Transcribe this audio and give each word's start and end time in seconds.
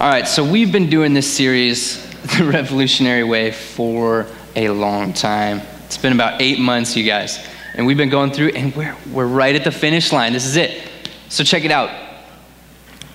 All 0.00 0.08
right, 0.08 0.28
so 0.28 0.48
we've 0.48 0.70
been 0.70 0.88
doing 0.88 1.12
this 1.12 1.28
series, 1.28 2.08
The 2.38 2.44
Revolutionary 2.44 3.24
Way, 3.24 3.50
for 3.50 4.28
a 4.54 4.68
long 4.68 5.12
time. 5.12 5.60
It's 5.86 5.98
been 5.98 6.12
about 6.12 6.40
eight 6.40 6.60
months, 6.60 6.96
you 6.96 7.02
guys. 7.02 7.44
And 7.74 7.84
we've 7.84 7.96
been 7.96 8.08
going 8.08 8.30
through, 8.30 8.50
and 8.50 8.72
we're, 8.76 8.96
we're 9.10 9.26
right 9.26 9.56
at 9.56 9.64
the 9.64 9.72
finish 9.72 10.12
line. 10.12 10.32
This 10.32 10.46
is 10.46 10.54
it. 10.54 10.88
So 11.30 11.42
check 11.42 11.64
it 11.64 11.72
out. 11.72 11.90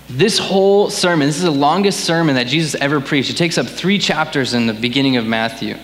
This 0.09 0.37
whole 0.37 0.89
sermon, 0.89 1.25
this 1.25 1.37
is 1.37 1.43
the 1.43 1.51
longest 1.51 2.01
sermon 2.01 2.35
that 2.35 2.47
Jesus 2.47 2.75
ever 2.75 2.99
preached. 2.99 3.29
It 3.29 3.37
takes 3.37 3.57
up 3.57 3.65
three 3.65 3.97
chapters 3.97 4.53
in 4.53 4.67
the 4.67 4.73
beginning 4.73 5.15
of 5.15 5.25
Matthew. 5.25 5.77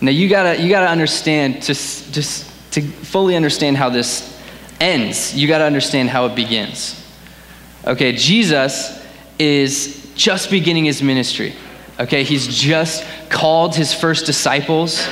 Now 0.00 0.12
you 0.12 0.28
gotta, 0.28 0.62
you 0.62 0.68
gotta 0.68 0.88
understand, 0.88 1.64
just, 1.64 2.14
just 2.14 2.72
to 2.74 2.80
fully 2.80 3.34
understand 3.34 3.76
how 3.76 3.90
this 3.90 4.40
ends, 4.80 5.34
you 5.34 5.48
gotta 5.48 5.64
understand 5.64 6.10
how 6.10 6.26
it 6.26 6.36
begins. 6.36 7.04
Okay, 7.84 8.12
Jesus 8.12 9.04
is 9.36 10.03
just 10.14 10.50
beginning 10.50 10.84
his 10.84 11.02
ministry. 11.02 11.54
Okay, 11.98 12.24
he's 12.24 12.46
just 12.46 13.04
called 13.28 13.76
his 13.76 13.94
first 13.94 14.26
disciples. 14.26 15.06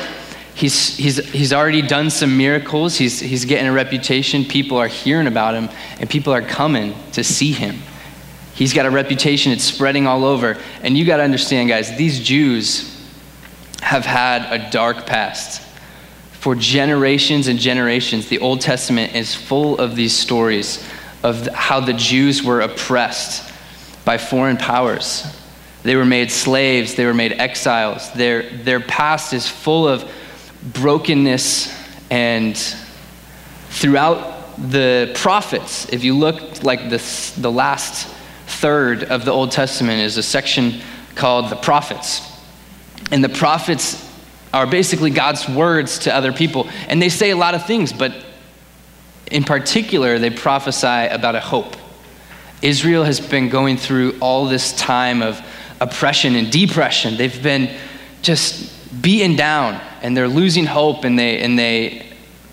He's, 0.54 0.96
he's, 0.96 1.18
he's 1.30 1.52
already 1.52 1.82
done 1.82 2.10
some 2.10 2.36
miracles. 2.36 2.96
He's, 2.96 3.20
he's 3.20 3.44
getting 3.44 3.68
a 3.68 3.72
reputation. 3.72 4.44
People 4.44 4.78
are 4.78 4.88
hearing 4.88 5.26
about 5.26 5.54
him, 5.54 5.68
and 5.98 6.10
people 6.10 6.32
are 6.32 6.42
coming 6.42 6.94
to 7.12 7.24
see 7.24 7.52
him. 7.52 7.78
He's 8.54 8.74
got 8.74 8.84
a 8.84 8.90
reputation, 8.90 9.50
it's 9.50 9.64
spreading 9.64 10.06
all 10.06 10.24
over. 10.24 10.58
And 10.82 10.96
you 10.96 11.04
got 11.04 11.16
to 11.18 11.22
understand, 11.22 11.68
guys, 11.68 11.96
these 11.96 12.20
Jews 12.20 12.88
have 13.80 14.04
had 14.04 14.52
a 14.52 14.70
dark 14.70 15.06
past. 15.06 15.62
For 16.32 16.54
generations 16.54 17.48
and 17.48 17.58
generations, 17.58 18.28
the 18.28 18.40
Old 18.40 18.60
Testament 18.60 19.14
is 19.14 19.34
full 19.34 19.78
of 19.78 19.96
these 19.96 20.12
stories 20.12 20.86
of 21.22 21.46
how 21.48 21.80
the 21.80 21.92
Jews 21.92 22.42
were 22.42 22.60
oppressed 22.60 23.51
by 24.04 24.18
foreign 24.18 24.56
powers. 24.56 25.24
They 25.82 25.96
were 25.96 26.04
made 26.04 26.30
slaves, 26.30 26.94
they 26.94 27.06
were 27.06 27.14
made 27.14 27.32
exiles. 27.32 28.10
Their, 28.12 28.48
their 28.50 28.80
past 28.80 29.32
is 29.32 29.48
full 29.48 29.88
of 29.88 30.08
brokenness 30.62 31.76
and 32.10 32.56
throughout 33.70 34.42
the 34.70 35.10
prophets, 35.14 35.88
if 35.92 36.04
you 36.04 36.16
look 36.16 36.62
like 36.62 36.90
the, 36.90 37.32
the 37.38 37.50
last 37.50 38.06
third 38.46 39.04
of 39.04 39.24
the 39.24 39.30
Old 39.30 39.50
Testament 39.50 40.02
is 40.02 40.18
a 40.18 40.22
section 40.22 40.80
called 41.14 41.50
the 41.50 41.56
prophets. 41.56 42.20
And 43.10 43.24
the 43.24 43.28
prophets 43.28 44.08
are 44.52 44.66
basically 44.66 45.10
God's 45.10 45.48
words 45.48 46.00
to 46.00 46.14
other 46.14 46.32
people. 46.32 46.68
And 46.88 47.00
they 47.00 47.08
say 47.08 47.30
a 47.30 47.36
lot 47.36 47.54
of 47.54 47.66
things, 47.66 47.92
but 47.92 48.14
in 49.30 49.44
particular, 49.44 50.18
they 50.18 50.30
prophesy 50.30 51.08
about 51.10 51.34
a 51.34 51.40
hope. 51.40 51.76
Israel 52.62 53.04
has 53.04 53.20
been 53.20 53.48
going 53.48 53.76
through 53.76 54.16
all 54.20 54.46
this 54.46 54.72
time 54.76 55.20
of 55.20 55.44
oppression 55.80 56.36
and 56.36 56.50
depression. 56.50 57.16
They've 57.16 57.42
been 57.42 57.76
just 58.22 59.02
beaten 59.02 59.36
down 59.36 59.80
and 60.00 60.16
they're 60.16 60.28
losing 60.28 60.64
hope 60.64 61.04
and 61.04 61.18
they, 61.18 61.40
and 61.40 61.58
they 61.58 62.06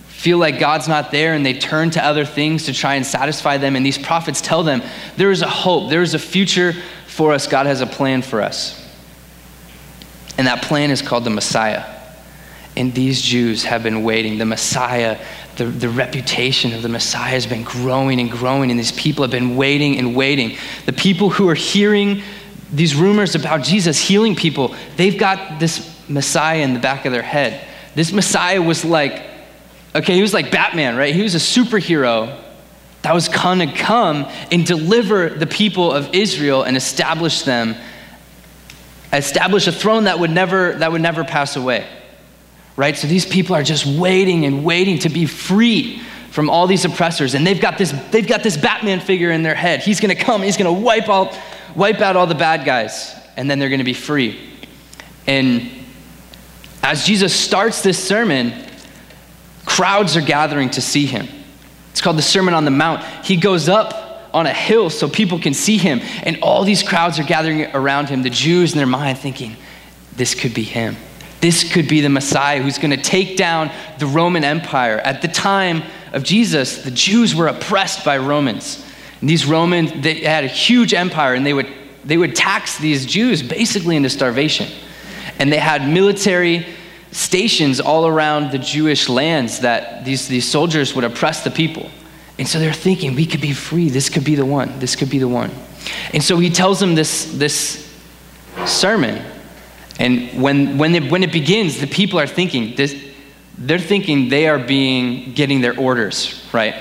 feel 0.08 0.40
like 0.40 0.60
God's 0.60 0.88
not 0.88 1.12
there 1.12 1.34
and 1.34 1.46
they 1.46 1.54
turn 1.54 1.92
to 1.92 2.04
other 2.04 2.26
things 2.26 2.66
to 2.66 2.74
try 2.74 2.96
and 2.96 3.06
satisfy 3.06 3.58
them. 3.58 3.76
And 3.76 3.86
these 3.86 3.98
prophets 3.98 4.42
tell 4.42 4.64
them 4.64 4.82
there 5.16 5.32
is 5.32 5.42
a 5.42 5.48
hope, 5.48 5.90
there 5.90 6.02
is 6.02 6.16
a 6.16 6.20
future 6.20 6.74
for 7.08 7.32
us. 7.32 7.48
God 7.48 7.68
has 7.68 7.82
a 7.82 7.88
plan 7.88 8.22
for 8.22 8.42
us. 8.42 8.76
And 10.38 10.48
that 10.48 10.64
plan 10.64 10.90
is 10.90 11.02
called 11.02 11.24
the 11.24 11.30
Messiah. 11.30 11.99
And 12.80 12.94
these 12.96 13.22
Jews 13.22 13.66
have 13.66 13.84
been 13.84 14.04
waiting. 14.04 14.38
The 14.38 14.46
Messiah, 14.46 15.20
the, 15.58 15.66
the 15.66 15.90
reputation 15.90 16.74
of 16.74 16.82
the 16.82 16.88
Messiah 16.88 17.32
has 17.32 17.46
been 17.46 17.64
growing 17.64 18.22
and 18.22 18.32
growing, 18.32 18.72
and 18.72 18.80
these 18.80 18.94
people 18.94 19.22
have 19.22 19.32
been 19.32 19.58
waiting 19.58 20.00
and 20.00 20.16
waiting. 20.16 20.58
The 20.86 20.94
people 20.94 21.30
who 21.30 21.50
are 21.50 21.56
hearing 21.56 22.24
these 22.72 22.96
rumors 22.96 23.36
about 23.36 23.64
Jesus 23.64 24.00
healing 24.00 24.34
people, 24.34 24.74
they've 24.96 25.18
got 25.18 25.60
this 25.60 25.94
Messiah 26.08 26.62
in 26.62 26.74
the 26.74 26.80
back 26.80 27.04
of 27.04 27.12
their 27.12 27.22
head. 27.22 27.68
This 27.96 28.14
Messiah 28.14 28.62
was 28.62 28.86
like, 28.86 29.26
okay, 29.94 30.16
he 30.16 30.22
was 30.22 30.34
like 30.34 30.50
Batman, 30.50 30.96
right? 30.96 31.14
He 31.14 31.22
was 31.22 31.36
a 31.36 31.40
superhero 31.40 32.42
that 33.02 33.14
was 33.14 33.28
going 33.28 33.60
to 33.60 33.74
come 33.74 34.26
and 34.54 34.66
deliver 34.66 35.28
the 35.28 35.48
people 35.48 35.92
of 35.92 36.16
Israel 36.16 36.64
and 36.64 36.78
establish 36.78 37.42
them, 37.42 37.76
establish 39.12 39.68
a 39.68 39.74
throne 39.74 40.06
that 40.06 40.18
would 40.18 40.32
never, 40.32 40.76
that 40.76 40.94
would 40.94 41.02
never 41.02 41.26
pass 41.26 41.58
away. 41.58 41.86
Right? 42.80 42.96
So 42.96 43.08
these 43.08 43.26
people 43.26 43.58
are 43.58 43.64
just 43.64 43.86
waiting 43.86 44.46
and 44.46 44.64
waiting 44.64 45.00
to 45.00 45.10
be 45.10 45.26
free 45.26 46.00
from 46.32 46.50
all 46.50 46.66
these 46.66 46.86
oppressors. 46.86 47.34
And 47.34 47.46
they've 47.46 47.60
got 47.60 47.78
this, 47.78 47.92
they've 48.10 48.26
got 48.26 48.42
this 48.42 48.56
Batman 48.56 49.02
figure 49.02 49.32
in 49.32 49.44
their 49.44 49.54
head. 49.54 49.82
He's 49.82 50.00
gonna 50.00 50.16
come, 50.16 50.44
he's 50.44 50.56
gonna 50.56 50.72
wipe 50.72 51.10
out, 51.10 51.38
wipe 51.76 52.00
out 52.00 52.16
all 52.16 52.26
the 52.26 52.36
bad 52.36 52.64
guys, 52.64 53.14
and 53.36 53.52
then 53.52 53.60
they're 53.60 53.68
gonna 53.68 53.84
be 53.84 53.94
free. 53.94 54.40
And 55.28 55.70
as 56.82 57.06
Jesus 57.06 57.36
starts 57.36 57.82
this 57.82 58.02
sermon, 58.02 58.54
crowds 59.66 60.16
are 60.16 60.22
gathering 60.22 60.70
to 60.70 60.82
see 60.82 61.06
him. 61.06 61.28
It's 61.92 62.00
called 62.00 62.18
the 62.18 62.22
Sermon 62.22 62.54
on 62.54 62.64
the 62.64 62.72
Mount. 62.72 63.04
He 63.26 63.36
goes 63.36 63.68
up 63.68 64.30
on 64.34 64.46
a 64.46 64.54
hill 64.54 64.90
so 64.90 65.10
people 65.10 65.38
can 65.38 65.54
see 65.54 65.78
him, 65.78 66.00
and 66.24 66.40
all 66.42 66.64
these 66.64 66.82
crowds 66.82 67.20
are 67.20 67.24
gathering 67.24 67.76
around 67.76 68.08
him, 68.08 68.24
the 68.24 68.30
Jews 68.30 68.72
in 68.72 68.78
their 68.78 68.88
mind 68.88 69.18
thinking, 69.18 69.58
this 70.16 70.34
could 70.34 70.54
be 70.54 70.64
him. 70.64 70.96
This 71.42 71.72
could 71.72 71.88
be 71.88 72.02
the 72.02 72.10
Messiah 72.10 72.62
who's 72.62 72.78
going 72.78 72.92
to 72.92 72.98
take 72.98 73.38
down 73.38 73.72
the 73.98 74.06
Roman 74.06 74.44
Empire. 74.44 74.98
At 74.98 75.22
the 75.22 75.28
time 75.28 75.84
of 76.12 76.24
Jesus, 76.24 76.84
the 76.84 76.92
Jews 76.92 77.34
were 77.34 77.48
oppressed 77.48 78.04
by 78.04 78.18
Romans. 78.18 78.86
And 79.22 79.30
these 79.30 79.46
Romans, 79.46 80.04
they 80.04 80.16
had 80.22 80.44
a 80.44 80.48
huge 80.48 80.94
empire, 80.94 81.34
and 81.34 81.46
they 81.46 81.54
would, 81.54 81.68
they 82.04 82.18
would 82.18 82.36
tax 82.36 82.78
these 82.78 83.06
Jews 83.06 83.42
basically 83.42 83.96
into 83.96 84.10
starvation. 84.10 84.68
And 85.38 85.52
they 85.52 85.58
had 85.58 85.88
military 85.88 86.66
stations 87.12 87.80
all 87.80 88.06
around 88.06 88.52
the 88.52 88.60
Jewish 88.60 89.10
lands 89.10 89.60
that 89.60 90.06
these, 90.06 90.28
these 90.28 90.50
soldiers 90.50 90.94
would 90.96 91.04
oppress 91.04 91.44
the 91.44 91.52
people. 91.52 91.90
And 92.38 92.48
so 92.48 92.60
they're 92.60 92.74
thinking, 92.74 93.16
we 93.16 93.26
could 93.26 93.42
be 93.42 93.54
free. 93.54 93.90
This 93.90 94.10
could 94.10 94.24
be 94.24 94.36
the 94.36 94.46
one. 94.46 94.80
This 94.80 94.96
could 94.96 95.10
be 95.10 95.20
the 95.20 95.28
one. 95.28 95.52
And 96.14 96.24
so 96.24 96.38
he 96.38 96.50
tells 96.50 96.80
them 96.80 96.96
this, 96.96 97.26
this 97.38 97.94
sermon. 98.66 99.24
And 100.00 100.42
when, 100.42 100.78
when, 100.78 100.96
it, 100.96 101.12
when 101.12 101.24
it 101.24 101.32
begins, 101.32 101.80
the 101.80 101.88
people 101.88 102.20
are 102.20 102.28
thinking, 102.28 102.76
this, 102.76 102.96
they're 103.58 103.78
thinking 103.78 104.30
they 104.30 104.48
are 104.48 104.58
being, 104.58 105.34
getting 105.34 105.60
their 105.60 105.78
orders, 105.78 106.48
right? 106.54 106.74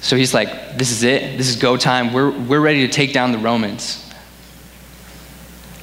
So 0.00 0.16
he's 0.16 0.34
like, 0.34 0.76
this 0.76 0.90
is 0.90 1.04
it. 1.04 1.38
This 1.38 1.48
is 1.48 1.56
go 1.56 1.76
time. 1.76 2.12
We're, 2.12 2.30
we're 2.30 2.60
ready 2.60 2.86
to 2.86 2.92
take 2.92 3.12
down 3.12 3.30
the 3.32 3.38
Romans. 3.38 4.04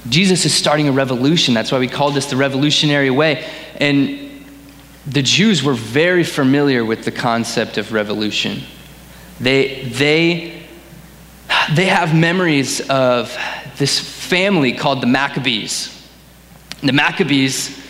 Jesus 0.09 0.45
is 0.45 0.53
starting 0.53 0.87
a 0.89 0.91
revolution. 0.91 1.53
That's 1.53 1.71
why 1.71 1.79
we 1.79 1.87
call 1.87 2.11
this 2.11 2.25
the 2.25 2.35
revolutionary 2.35 3.09
way. 3.09 3.47
And 3.75 4.45
the 5.05 5.21
Jews 5.21 5.63
were 5.63 5.73
very 5.73 6.23
familiar 6.23 6.83
with 6.83 7.05
the 7.05 7.11
concept 7.11 7.77
of 7.77 7.93
revolution. 7.93 8.63
They, 9.39 9.83
they, 9.83 10.63
they 11.73 11.85
have 11.85 12.13
memories 12.13 12.81
of 12.89 13.37
this 13.77 13.99
family 13.99 14.73
called 14.73 15.01
the 15.01 15.07
Maccabees. 15.07 15.96
The 16.81 16.93
Maccabees 16.93 17.83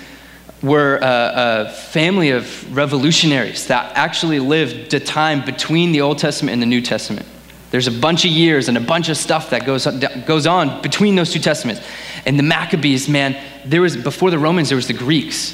were 0.62 0.98
a, 0.98 1.68
a, 1.68 1.72
family 1.72 2.32
of 2.32 2.76
revolutionaries 2.76 3.68
that 3.68 3.96
actually 3.96 4.40
lived 4.40 4.92
the 4.92 5.00
time 5.00 5.46
between 5.46 5.92
the 5.92 6.02
Old 6.02 6.18
Testament 6.18 6.54
and 6.54 6.62
the 6.62 6.68
New 6.68 6.82
Testament. 6.82 7.28
There's 7.70 7.88
a 7.88 7.92
bunch 7.92 8.24
of 8.26 8.32
years 8.32 8.70
and 8.70 8.78
a 8.78 8.82
bunch 8.82 9.10
of 9.10 9.18
stuff 9.18 9.50
that 9.50 9.66
goes, 9.66 9.86
goes 10.26 10.48
on 10.48 10.82
between 10.82 11.16
those 11.16 11.34
two 11.34 11.40
testaments. 11.40 11.82
And 12.26 12.40
the 12.40 12.44
Maccabees, 12.44 13.10
man, 13.10 13.38
there 13.66 13.82
was, 13.82 13.98
before 13.98 14.32
the 14.32 14.40
Romans, 14.40 14.70
there 14.70 14.78
was 14.78 14.88
the 14.88 14.94
Greeks. 14.94 15.54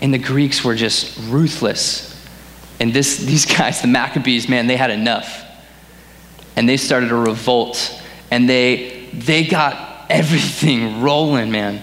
And 0.00 0.14
the 0.14 0.18
Greeks 0.18 0.64
were 0.64 0.76
just 0.76 1.18
ruthless. 1.28 2.26
And 2.78 2.94
this, 2.94 3.16
these 3.24 3.44
guys, 3.44 3.82
the 3.82 3.88
Maccabees, 3.88 4.48
man, 4.48 4.66
they 4.66 4.76
had 4.76 4.90
enough. 4.90 5.44
And 6.54 6.68
they 6.68 6.76
started 6.76 7.10
a 7.10 7.16
revolt. 7.16 8.00
And 8.30 8.48
they, 8.48 9.08
they 9.12 9.44
got 9.44 10.06
everything 10.08 11.02
rolling, 11.02 11.50
man. 11.50 11.82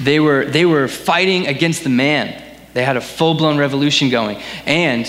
They 0.00 0.20
were, 0.20 0.44
they 0.44 0.64
were 0.64 0.88
fighting 0.88 1.46
against 1.46 1.84
the 1.84 1.90
man. 1.90 2.42
They 2.74 2.84
had 2.84 2.96
a 2.96 3.00
full 3.00 3.34
blown 3.34 3.58
revolution 3.58 4.08
going. 4.08 4.40
And, 4.66 5.04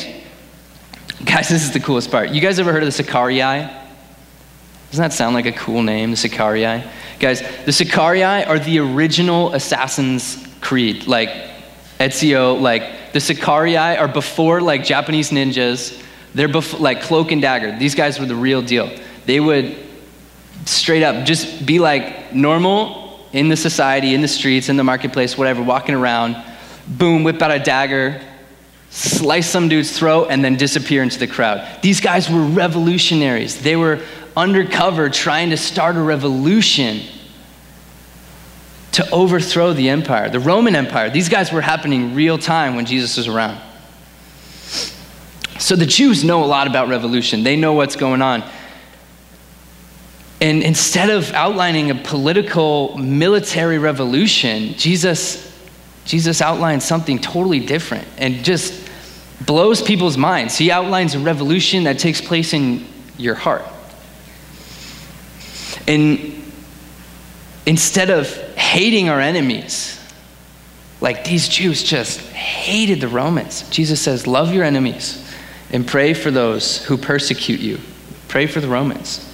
guys, 1.23 1.49
this 1.49 1.63
is 1.63 1.71
the 1.71 1.79
coolest 1.79 2.11
part. 2.11 2.29
You 2.29 2.41
guys 2.41 2.59
ever 2.59 2.71
heard 2.71 2.83
of 2.83 2.87
the 2.87 2.91
Sicarii? 2.91 3.39
Doesn't 3.39 5.01
that 5.01 5.13
sound 5.13 5.33
like 5.33 5.45
a 5.45 5.51
cool 5.51 5.81
name, 5.81 6.11
the 6.11 6.17
Sicarii? 6.17 6.83
Guys, 7.19 7.41
the 7.65 7.71
Sicarii 7.71 8.23
are 8.23 8.59
the 8.59 8.79
original 8.79 9.53
Assassin's 9.53 10.45
Creed. 10.61 11.07
Like 11.07 11.29
Ezio, 11.99 12.59
like 12.59 13.13
the 13.13 13.19
Sicarii 13.19 13.77
are 13.77 14.07
before 14.07 14.61
like 14.61 14.83
Japanese 14.83 15.31
ninjas. 15.31 15.99
They're 16.35 16.49
bef- 16.49 16.79
like 16.79 17.01
cloak 17.01 17.31
and 17.31 17.41
dagger. 17.41 17.77
These 17.77 17.95
guys 17.95 18.19
were 18.19 18.25
the 18.25 18.35
real 18.35 18.61
deal. 18.61 18.91
They 19.25 19.39
would 19.39 19.77
straight 20.65 21.03
up 21.03 21.25
just 21.25 21.65
be 21.65 21.79
like 21.79 22.33
normal 22.33 23.02
in 23.33 23.49
the 23.49 23.57
society, 23.57 24.13
in 24.13 24.21
the 24.21 24.27
streets, 24.27 24.69
in 24.69 24.77
the 24.77 24.83
marketplace, 24.83 25.37
whatever, 25.37 25.61
walking 25.61 25.95
around. 25.95 26.37
Boom, 26.87 27.23
whip 27.23 27.41
out 27.41 27.51
a 27.51 27.59
dagger, 27.59 28.21
slice 28.89 29.49
some 29.49 29.67
dude's 29.67 29.97
throat, 29.97 30.27
and 30.29 30.45
then 30.45 30.55
disappear 30.55 31.01
into 31.03 31.19
the 31.19 31.27
crowd. 31.27 31.81
These 31.81 31.99
guys 31.99 32.29
were 32.29 32.43
revolutionaries. 32.43 33.61
They 33.61 33.75
were 33.75 33.99
undercover 34.37 35.09
trying 35.09 35.49
to 35.49 35.57
start 35.57 35.95
a 35.95 36.01
revolution 36.01 37.01
to 38.93 39.09
overthrow 39.09 39.73
the 39.73 39.89
empire, 39.89 40.29
the 40.29 40.39
Roman 40.39 40.75
Empire. 40.75 41.09
These 41.09 41.29
guys 41.29 41.51
were 41.51 41.61
happening 41.61 42.13
real 42.13 42.37
time 42.37 42.75
when 42.75 42.85
Jesus 42.85 43.17
was 43.17 43.27
around. 43.27 43.59
So 45.59 45.75
the 45.75 45.85
Jews 45.85 46.23
know 46.23 46.43
a 46.43 46.45
lot 46.45 46.67
about 46.67 46.89
revolution, 46.89 47.43
they 47.43 47.55
know 47.55 47.73
what's 47.73 47.95
going 47.95 48.21
on. 48.21 48.43
And 50.43 50.61
instead 50.61 51.09
of 51.09 51.31
outlining 51.31 51.89
a 51.89 51.95
political 51.95 52.97
military 52.97 53.79
revolution, 53.79 54.73
Jesus, 54.73 55.57
Jesus 56.03 56.41
outlines 56.41 56.83
something 56.83 57.17
totally 57.17 57.61
different 57.61 58.05
and 58.17 58.43
just 58.43 58.89
blows 59.45 59.81
people's 59.81 60.17
minds. 60.17 60.57
He 60.57 60.69
outlines 60.69 61.15
a 61.15 61.19
revolution 61.19 61.85
that 61.85 61.97
takes 61.97 62.19
place 62.19 62.51
in 62.51 62.85
your 63.17 63.35
heart. 63.35 63.63
And 65.87 66.43
instead 67.65 68.09
of 68.09 68.27
hating 68.57 69.07
our 69.07 69.21
enemies, 69.21 69.97
like 70.99 71.23
these 71.23 71.47
Jews 71.47 71.83
just 71.83 72.19
hated 72.19 72.99
the 72.99 73.07
Romans, 73.07 73.69
Jesus 73.69 74.01
says, 74.01 74.27
Love 74.27 74.53
your 74.53 74.65
enemies 74.65 75.25
and 75.71 75.87
pray 75.87 76.13
for 76.13 76.31
those 76.31 76.83
who 76.83 76.97
persecute 76.97 77.61
you. 77.61 77.79
Pray 78.27 78.45
for 78.45 78.59
the 78.59 78.67
Romans. 78.67 79.29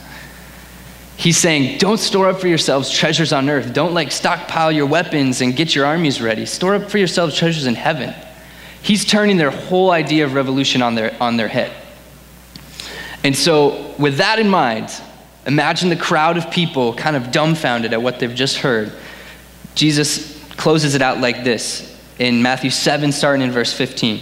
He's 1.20 1.36
saying, 1.36 1.80
don't 1.80 1.98
store 1.98 2.30
up 2.30 2.40
for 2.40 2.48
yourselves 2.48 2.90
treasures 2.90 3.34
on 3.34 3.50
earth. 3.50 3.74
Don't 3.74 3.94
like 3.94 4.10
stockpile 4.10 4.72
your 4.72 4.86
weapons 4.86 5.42
and 5.42 5.54
get 5.54 5.76
your 5.76 5.86
armies 5.86 6.22
ready. 6.22 6.46
Store 6.46 6.76
up 6.76 6.90
for 6.90 6.98
yourselves 6.98 7.36
treasures 7.36 7.66
in 7.66 7.76
heaven. 7.76 8.16
He's 8.82 9.04
turning 9.04 9.36
their 9.36 9.52
whole 9.52 9.92
idea 9.92 10.24
of 10.24 10.34
revolution 10.34 10.82
on 10.82 10.96
their, 10.96 11.14
on 11.22 11.36
their 11.36 11.50
head. 11.50 11.74
And 13.26 13.36
so, 13.36 13.94
with 14.00 14.20
that 14.20 14.40
in 14.40 14.48
mind, 14.48 14.94
imagine 15.46 15.90
the 15.90 15.98
crowd 15.98 16.38
of 16.38 16.50
people 16.52 16.94
kind 16.94 17.18
of 17.18 17.34
dumbfounded 17.34 17.92
at 17.92 18.02
what 18.02 18.20
they've 18.20 18.34
just 18.34 18.60
heard. 18.60 18.94
Jesus 19.76 20.42
closes 20.52 20.96
it 20.96 21.02
out 21.02 21.20
like 21.20 21.44
this 21.44 22.00
in 22.18 22.42
Matthew 22.42 22.70
7, 22.70 23.12
starting 23.12 23.42
in 23.42 23.52
verse 23.52 23.74
15. 23.74 24.22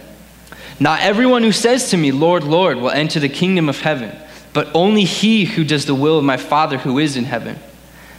Not 0.81 1.01
everyone 1.01 1.43
who 1.43 1.51
says 1.51 1.91
to 1.91 1.97
me, 1.97 2.11
Lord, 2.11 2.43
Lord, 2.43 2.79
will 2.79 2.89
enter 2.89 3.19
the 3.19 3.29
kingdom 3.29 3.69
of 3.69 3.79
heaven, 3.79 4.17
but 4.51 4.67
only 4.73 5.03
he 5.03 5.45
who 5.45 5.63
does 5.63 5.85
the 5.85 5.93
will 5.93 6.17
of 6.17 6.23
my 6.23 6.37
Father 6.37 6.79
who 6.79 6.97
is 6.97 7.15
in 7.15 7.25
heaven. 7.25 7.59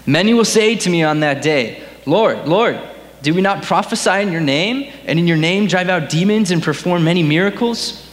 Many 0.07 0.33
will 0.33 0.45
say 0.45 0.77
to 0.77 0.89
me 0.89 1.03
on 1.03 1.19
that 1.21 1.43
day, 1.43 1.83
Lord, 2.07 2.47
Lord, 2.47 2.81
did 3.21 3.35
we 3.35 3.41
not 3.41 3.65
prophesy 3.65 4.23
in 4.23 4.31
your 4.31 4.41
name, 4.41 4.93
and 5.07 5.19
in 5.19 5.27
your 5.27 5.37
name 5.37 5.67
drive 5.67 5.89
out 5.89 6.09
demons 6.09 6.53
and 6.53 6.63
perform 6.63 7.03
many 7.03 7.25
miracles? 7.25 8.09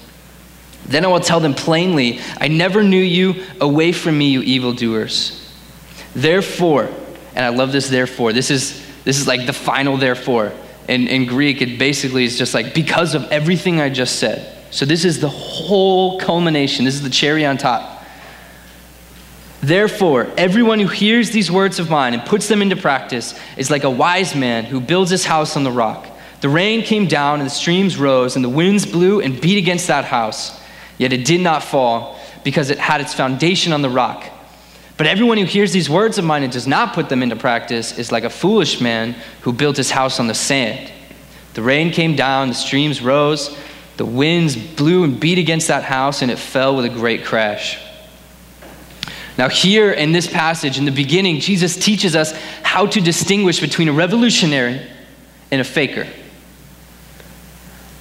Then 0.87 1.05
I 1.05 1.09
will 1.09 1.19
tell 1.19 1.39
them 1.39 1.53
plainly, 1.53 2.19
I 2.41 2.47
never 2.47 2.81
knew 2.81 2.97
you. 2.97 3.45
Away 3.61 3.91
from 3.91 4.17
me, 4.17 4.29
you 4.29 4.41
evildoers. 4.41 5.47
Therefore, 6.15 6.89
and 7.35 7.45
I 7.45 7.49
love 7.49 7.71
this 7.71 7.87
therefore, 7.87 8.33
this 8.33 8.49
is, 8.49 8.83
this 9.03 9.19
is 9.19 9.27
like 9.27 9.45
the 9.45 9.53
final 9.53 9.95
therefore. 9.95 10.53
In, 10.89 11.07
in 11.07 11.27
Greek, 11.27 11.62
it 11.62 11.77
basically 11.77 12.24
is 12.24 12.36
just 12.36 12.56
like 12.56 12.74
because 12.74 13.13
of 13.13 13.24
everything 13.31 13.80
I 13.80 13.89
just 13.89 14.18
said. 14.18 14.57
So 14.71 14.86
this 14.86 15.06
is 15.06 15.21
the 15.21 15.30
whole 15.30 16.19
culmination, 16.19 16.83
this 16.83 16.95
is 16.95 17.03
the 17.03 17.12
cherry 17.12 17.45
on 17.45 17.57
top. 17.57 18.03
Therefore, 19.62 20.31
everyone 20.36 20.80
who 20.80 20.88
hears 20.88 21.30
these 21.30 21.51
words 21.51 21.77
of 21.77 21.91
mine 21.91 22.15
and 22.15 22.25
puts 22.25 22.47
them 22.47 22.63
into 22.63 22.75
practice 22.75 23.39
is 23.56 23.69
like 23.69 23.83
a 23.83 23.89
wise 23.89 24.33
man 24.33 24.65
who 24.65 24.80
builds 24.80 25.12
his 25.12 25.25
house 25.25 25.56
on 25.56 25.63
the 25.63 25.71
rock. 25.71 26.07
The 26.41 26.50
rain 26.50 26.81
came 26.81 27.06
down 27.06 27.39
and 27.39 27.45
the 27.45 27.53
streams 27.53 27.97
rose 27.97 28.35
and 28.35 28.44
the 28.44 28.50
winds 28.50 28.88
blew 28.88 29.21
and 29.21 29.39
beat 29.39 29.59
against 29.59 29.88
that 29.88 30.06
house, 30.06 30.59
yet 30.97 31.13
it 31.13 31.24
did 31.24 31.42
not 31.42 31.62
fall 31.62 32.19
because 32.44 32.71
it 32.71 32.80
had 32.80 33.00
its 33.00 33.13
foundation 33.13 33.74
on 33.74 33.83
the 33.83 33.89
rock. 33.89 34.25
But 34.99 35.07
everyone 35.07 35.37
who 35.37 35.45
hears 35.45 35.71
these 35.71 35.89
words 35.89 36.17
of 36.17 36.25
mine 36.25 36.43
and 36.43 36.51
does 36.51 36.67
not 36.67 36.93
put 36.93 37.07
them 37.07 37.23
into 37.23 37.37
practice 37.37 37.97
is 37.97 38.11
like 38.11 38.25
a 38.25 38.29
foolish 38.29 38.81
man 38.81 39.15
who 39.43 39.53
built 39.53 39.77
his 39.77 39.89
house 39.89 40.19
on 40.19 40.27
the 40.27 40.33
sand. 40.33 40.91
The 41.53 41.61
rain 41.61 41.91
came 41.91 42.17
down, 42.17 42.49
the 42.49 42.53
streams 42.53 43.01
rose, 43.01 43.57
the 43.95 44.03
winds 44.03 44.57
blew 44.57 45.05
and 45.05 45.17
beat 45.17 45.37
against 45.37 45.69
that 45.69 45.85
house, 45.85 46.21
and 46.21 46.29
it 46.29 46.37
fell 46.37 46.75
with 46.75 46.83
a 46.83 46.89
great 46.89 47.23
crash. 47.23 47.79
Now, 49.37 49.47
here 49.47 49.89
in 49.89 50.11
this 50.11 50.27
passage, 50.27 50.77
in 50.77 50.83
the 50.83 50.91
beginning, 50.91 51.39
Jesus 51.39 51.77
teaches 51.77 52.13
us 52.13 52.33
how 52.61 52.85
to 52.87 52.99
distinguish 52.99 53.61
between 53.61 53.87
a 53.87 53.93
revolutionary 53.93 54.85
and 55.49 55.61
a 55.61 55.63
faker. 55.63 56.07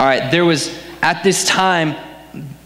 All 0.00 0.06
right, 0.06 0.32
there 0.32 0.44
was 0.44 0.76
at 1.00 1.22
this 1.22 1.44
time, 1.44 1.94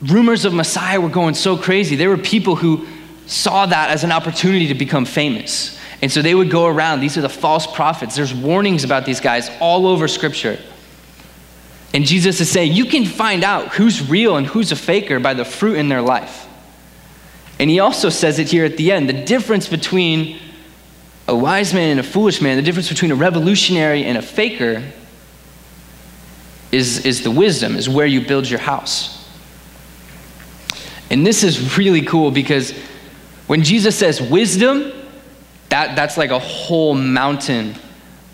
rumors 0.00 0.46
of 0.46 0.54
Messiah 0.54 1.02
were 1.02 1.10
going 1.10 1.34
so 1.34 1.58
crazy. 1.58 1.96
There 1.96 2.08
were 2.08 2.16
people 2.16 2.56
who 2.56 2.86
saw 3.26 3.66
that 3.66 3.90
as 3.90 4.04
an 4.04 4.12
opportunity 4.12 4.68
to 4.68 4.74
become 4.74 5.04
famous. 5.04 5.78
And 6.02 6.10
so 6.10 6.20
they 6.20 6.34
would 6.34 6.50
go 6.50 6.66
around. 6.66 7.00
These 7.00 7.16
are 7.16 7.20
the 7.20 7.28
false 7.28 7.66
prophets. 7.66 8.16
There's 8.16 8.34
warnings 8.34 8.82
about 8.82 9.06
these 9.06 9.20
guys 9.20 9.50
all 9.60 9.86
over 9.86 10.08
Scripture. 10.08 10.58
And 11.94 12.04
Jesus 12.04 12.40
is 12.40 12.50
saying, 12.50 12.72
you 12.72 12.86
can 12.86 13.04
find 13.04 13.44
out 13.44 13.74
who's 13.74 14.08
real 14.08 14.36
and 14.36 14.46
who's 14.46 14.72
a 14.72 14.76
faker 14.76 15.20
by 15.20 15.34
the 15.34 15.44
fruit 15.44 15.76
in 15.76 15.88
their 15.88 16.02
life. 16.02 16.48
And 17.58 17.70
he 17.70 17.80
also 17.80 18.08
says 18.08 18.38
it 18.38 18.50
here 18.50 18.64
at 18.64 18.76
the 18.76 18.90
end 18.90 19.08
the 19.08 19.24
difference 19.24 19.68
between 19.68 20.38
a 21.28 21.36
wise 21.36 21.72
man 21.72 21.90
and 21.92 22.00
a 22.00 22.02
foolish 22.02 22.40
man, 22.40 22.56
the 22.56 22.62
difference 22.62 22.88
between 22.88 23.12
a 23.12 23.14
revolutionary 23.14 24.04
and 24.04 24.18
a 24.18 24.22
faker 24.22 24.82
is, 26.72 27.04
is 27.04 27.22
the 27.22 27.30
wisdom, 27.30 27.76
is 27.76 27.88
where 27.88 28.06
you 28.06 28.26
build 28.26 28.48
your 28.48 28.58
house. 28.58 29.18
And 31.10 31.26
this 31.26 31.44
is 31.44 31.76
really 31.76 32.02
cool 32.02 32.30
because 32.30 32.72
when 33.46 33.62
Jesus 33.64 33.98
says 33.98 34.20
wisdom, 34.20 34.92
that, 35.68 35.96
that's 35.96 36.16
like 36.16 36.30
a 36.30 36.38
whole 36.38 36.94
mountain 36.94 37.74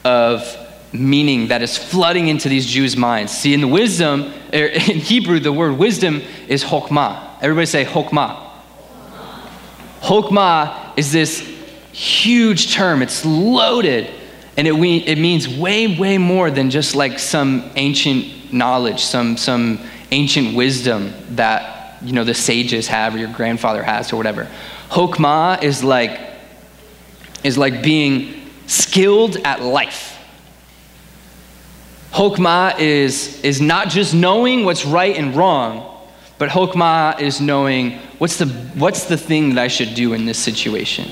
of 0.04 0.56
meaning 0.92 1.48
that 1.48 1.62
is 1.62 1.76
flooding 1.76 2.28
into 2.28 2.48
these 2.48 2.66
Jews' 2.66 2.96
minds. 2.96 3.32
See, 3.32 3.52
in 3.54 3.60
the 3.60 3.68
wisdom, 3.68 4.32
er, 4.52 4.66
in 4.72 4.98
Hebrew, 4.98 5.40
the 5.40 5.52
word 5.52 5.78
wisdom 5.78 6.22
is 6.48 6.64
chokmah. 6.64 7.38
Everybody 7.42 7.66
say 7.66 7.84
chokmah. 7.84 8.46
Hokmah 10.00 10.96
is 10.96 11.12
this 11.12 11.40
huge 11.92 12.72
term, 12.72 13.02
it's 13.02 13.24
loaded, 13.24 14.08
and 14.56 14.66
it, 14.66 14.74
it 14.74 15.18
means 15.18 15.48
way, 15.48 15.98
way 15.98 16.18
more 16.18 16.50
than 16.50 16.70
just 16.70 16.94
like 16.94 17.18
some 17.18 17.70
ancient 17.76 18.52
knowledge, 18.52 19.02
some, 19.02 19.36
some 19.36 19.80
ancient 20.10 20.54
wisdom 20.54 21.12
that 21.30 21.98
you 22.02 22.12
know 22.12 22.24
the 22.24 22.34
sages 22.34 22.86
have 22.86 23.14
or 23.14 23.18
your 23.18 23.32
grandfather 23.32 23.82
has 23.82 24.12
or 24.12 24.16
whatever. 24.16 24.48
Hokmah 24.90 25.62
is 25.62 25.84
like 25.84 26.28
is 27.44 27.56
like 27.56 27.82
being 27.82 28.50
skilled 28.66 29.36
at 29.38 29.62
life. 29.62 30.18
Hokmah 32.12 32.78
is, 32.78 33.40
is 33.42 33.60
not 33.60 33.88
just 33.88 34.14
knowing 34.14 34.64
what's 34.64 34.84
right 34.84 35.16
and 35.16 35.36
wrong, 35.36 36.04
but 36.38 36.48
Hokmah 36.50 37.20
is 37.20 37.40
knowing 37.40 37.98
what's 38.18 38.38
the, 38.38 38.46
what's 38.46 39.04
the 39.04 39.16
thing 39.16 39.54
that 39.54 39.62
I 39.62 39.68
should 39.68 39.94
do 39.94 40.14
in 40.14 40.24
this 40.24 40.38
situation. 40.38 41.10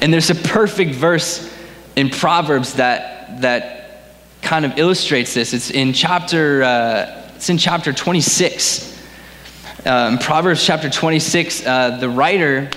And 0.00 0.12
there's 0.12 0.30
a 0.30 0.34
perfect 0.34 0.94
verse 0.94 1.52
in 1.96 2.10
Proverbs 2.10 2.74
that, 2.74 3.40
that 3.40 4.02
kind 4.42 4.64
of 4.64 4.78
illustrates 4.78 5.34
this. 5.34 5.52
It's 5.52 5.70
in 5.70 5.92
chapter, 5.92 6.62
uh, 6.62 7.30
it's 7.34 7.48
in 7.48 7.58
chapter 7.58 7.92
26. 7.92 8.94
Um, 9.84 10.18
Proverbs 10.18 10.64
chapter 10.64 10.90
26, 10.90 11.66
uh, 11.66 11.96
the 11.98 12.08
writer, 12.08 12.70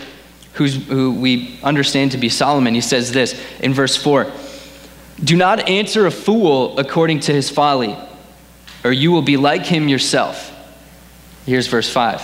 who 0.65 1.11
we 1.13 1.59
understand 1.63 2.11
to 2.11 2.17
be 2.17 2.29
Solomon, 2.29 2.73
he 2.73 2.81
says 2.81 3.11
this 3.11 3.39
in 3.59 3.73
verse 3.73 3.95
4 3.95 4.31
Do 5.23 5.35
not 5.35 5.67
answer 5.67 6.05
a 6.05 6.11
fool 6.11 6.77
according 6.77 7.21
to 7.21 7.33
his 7.33 7.49
folly, 7.49 7.97
or 8.83 8.91
you 8.91 9.11
will 9.11 9.21
be 9.21 9.37
like 9.37 9.65
him 9.65 9.87
yourself. 9.87 10.55
Here's 11.45 11.67
verse 11.67 11.91
5 11.91 12.21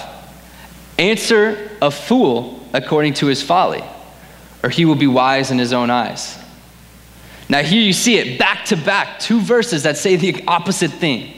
Answer 0.98 1.72
a 1.82 1.92
fool 1.92 2.66
according 2.74 3.16
to 3.16 3.28
his 3.28 3.42
folly, 3.42 3.84
or 4.64 4.70
he 4.70 4.86
will 4.86 4.96
be 4.96 5.08
wise 5.08 5.52
in 5.52 5.58
his 5.58 5.74
own 5.74 5.90
eyes. 5.90 6.38
Now, 7.48 7.62
here 7.62 7.82
you 7.82 7.94
see 7.94 8.18
it 8.18 8.40
back 8.40 8.66
to 8.66 8.78
back, 8.78 9.20
two 9.20 9.40
verses 9.40 9.84
that 9.84 9.98
say 9.98 10.16
the 10.16 10.44
opposite 10.48 10.92
thing. 10.92 11.34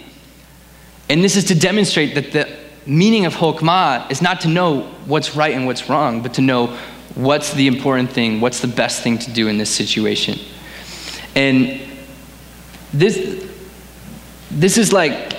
And 1.09 1.23
this 1.23 1.35
is 1.35 1.45
to 1.45 1.55
demonstrate 1.55 2.15
that 2.15 2.31
the 2.31 2.66
meaning 2.87 3.25
of 3.25 3.35
Hokmah 3.35 4.09
is 4.09 4.21
not 4.21 4.41
to 4.41 4.47
know 4.47 4.81
what's 5.05 5.35
right 5.35 5.53
and 5.53 5.65
what's 5.65 5.89
wrong, 5.89 6.21
but 6.21 6.33
to 6.35 6.41
know 6.41 6.77
what's 7.15 7.53
the 7.53 7.67
important 7.67 8.11
thing, 8.11 8.39
what's 8.39 8.61
the 8.61 8.67
best 8.67 9.03
thing 9.03 9.17
to 9.17 9.31
do 9.31 9.47
in 9.47 9.57
this 9.57 9.73
situation. 9.73 10.39
And 11.35 11.81
this, 12.93 13.45
this 14.51 14.77
is 14.77 14.93
like, 14.93 15.35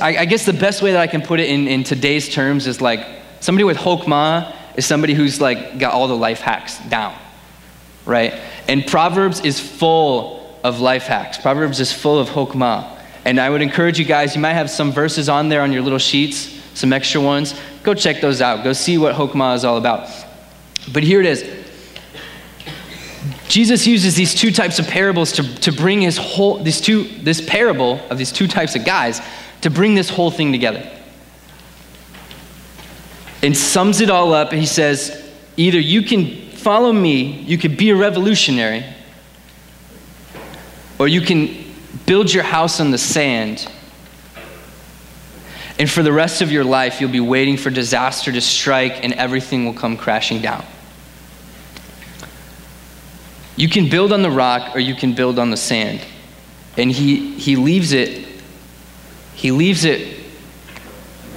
I 0.00 0.24
guess 0.26 0.46
the 0.46 0.52
best 0.52 0.82
way 0.82 0.92
that 0.92 1.00
I 1.00 1.06
can 1.06 1.22
put 1.22 1.40
it 1.40 1.48
in, 1.48 1.66
in 1.66 1.84
today's 1.84 2.32
terms 2.32 2.66
is 2.66 2.80
like 2.80 3.06
somebody 3.40 3.64
with 3.64 3.76
Hokmah 3.76 4.54
is 4.76 4.86
somebody 4.86 5.14
who's 5.14 5.40
like 5.40 5.78
got 5.78 5.92
all 5.92 6.06
the 6.08 6.16
life 6.16 6.40
hacks 6.40 6.78
down, 6.88 7.16
right? 8.06 8.34
And 8.68 8.86
Proverbs 8.86 9.40
is 9.40 9.58
full 9.58 10.56
of 10.62 10.80
life 10.80 11.04
hacks. 11.04 11.38
Proverbs 11.38 11.80
is 11.80 11.92
full 11.92 12.18
of 12.18 12.28
Hokmah. 12.28 12.98
And 13.24 13.40
I 13.40 13.50
would 13.50 13.62
encourage 13.62 13.98
you 13.98 14.04
guys, 14.04 14.34
you 14.34 14.40
might 14.40 14.54
have 14.54 14.70
some 14.70 14.92
verses 14.92 15.28
on 15.28 15.48
there 15.48 15.62
on 15.62 15.72
your 15.72 15.82
little 15.82 15.98
sheets, 15.98 16.61
some 16.74 16.92
extra 16.92 17.20
ones. 17.20 17.54
Go 17.82 17.94
check 17.94 18.20
those 18.20 18.40
out. 18.40 18.64
Go 18.64 18.72
see 18.72 18.98
what 18.98 19.14
Hokmah 19.14 19.56
is 19.56 19.64
all 19.64 19.76
about. 19.76 20.08
But 20.92 21.02
here 21.02 21.20
it 21.20 21.26
is. 21.26 21.62
Jesus 23.48 23.86
uses 23.86 24.16
these 24.16 24.34
two 24.34 24.50
types 24.50 24.78
of 24.78 24.86
parables 24.86 25.32
to, 25.32 25.54
to 25.60 25.72
bring 25.72 26.00
his 26.00 26.16
whole, 26.16 26.62
these 26.62 26.80
two, 26.80 27.04
this 27.04 27.40
parable 27.40 28.00
of 28.08 28.16
these 28.16 28.32
two 28.32 28.48
types 28.48 28.74
of 28.74 28.84
guys 28.84 29.20
to 29.60 29.70
bring 29.70 29.94
this 29.94 30.08
whole 30.08 30.30
thing 30.30 30.52
together. 30.52 30.90
And 33.42 33.56
sums 33.56 34.00
it 34.00 34.08
all 34.08 34.32
up. 34.32 34.52
And 34.52 34.60
he 34.60 34.66
says, 34.66 35.30
either 35.56 35.78
you 35.78 36.02
can 36.02 36.50
follow 36.52 36.92
me, 36.92 37.42
you 37.42 37.58
could 37.58 37.76
be 37.76 37.90
a 37.90 37.96
revolutionary, 37.96 38.84
or 40.98 41.08
you 41.08 41.20
can 41.20 41.74
build 42.06 42.32
your 42.32 42.44
house 42.44 42.80
on 42.80 42.90
the 42.90 42.98
sand. 42.98 43.68
And 45.82 45.90
for 45.90 46.04
the 46.04 46.12
rest 46.12 46.42
of 46.42 46.52
your 46.52 46.62
life, 46.62 47.00
you'll 47.00 47.10
be 47.10 47.18
waiting 47.18 47.56
for 47.56 47.68
disaster 47.68 48.30
to 48.30 48.40
strike 48.40 49.02
and 49.02 49.14
everything 49.14 49.64
will 49.64 49.74
come 49.74 49.96
crashing 49.96 50.40
down. 50.40 50.64
You 53.56 53.68
can 53.68 53.90
build 53.90 54.12
on 54.12 54.22
the 54.22 54.30
rock 54.30 54.76
or 54.76 54.78
you 54.78 54.94
can 54.94 55.12
build 55.12 55.40
on 55.40 55.50
the 55.50 55.56
sand. 55.56 56.00
And 56.76 56.88
he, 56.88 57.36
he 57.36 57.56
leaves 57.56 57.90
it, 57.90 58.24
he 59.34 59.50
leaves 59.50 59.84
it 59.84 60.20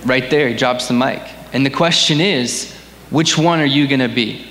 right 0.05 0.29
there. 0.29 0.47
He 0.47 0.55
drops 0.55 0.89
the 0.89 0.93
mic. 0.93 1.23
And 1.51 1.65
the 1.65 1.71
question 1.71 2.21
is, 2.21 2.71
which 3.09 3.39
one 3.39 3.59
are 3.59 3.65
you 3.65 3.87
going 3.87 3.99
to 3.99 4.07
be? 4.07 4.45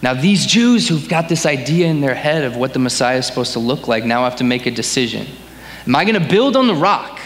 Now, 0.00 0.14
these 0.14 0.46
Jews 0.46 0.88
who've 0.88 1.10
got 1.10 1.28
this 1.28 1.44
idea 1.44 1.88
in 1.88 2.00
their 2.00 2.14
head 2.14 2.44
of 2.44 2.56
what 2.56 2.72
the 2.72 2.78
Messiah 2.78 3.18
is 3.18 3.26
supposed 3.26 3.52
to 3.52 3.58
look 3.58 3.86
like 3.86 4.02
now 4.02 4.24
have 4.24 4.36
to 4.36 4.44
make 4.44 4.64
a 4.64 4.70
decision. 4.70 5.26
Am 5.86 5.94
I 5.94 6.06
going 6.06 6.18
to 6.18 6.26
build 6.26 6.56
on 6.56 6.68
the 6.68 6.74
rock? 6.74 7.20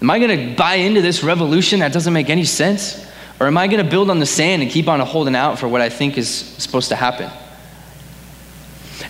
Am 0.00 0.10
I 0.10 0.18
going 0.18 0.50
to 0.50 0.56
buy 0.56 0.74
into 0.74 1.00
this 1.00 1.22
revolution 1.22 1.80
that 1.80 1.92
doesn't 1.92 2.12
make 2.12 2.30
any 2.30 2.44
sense? 2.44 3.06
Or 3.40 3.46
am 3.46 3.56
I 3.56 3.66
going 3.66 3.82
to 3.82 3.90
build 3.90 4.10
on 4.10 4.20
the 4.20 4.26
sand 4.26 4.62
and 4.62 4.70
keep 4.70 4.88
on 4.88 5.00
holding 5.00 5.34
out 5.34 5.58
for 5.58 5.68
what 5.68 5.80
I 5.80 5.88
think 5.88 6.18
is 6.18 6.28
supposed 6.28 6.88
to 6.90 6.96
happen? 6.96 7.30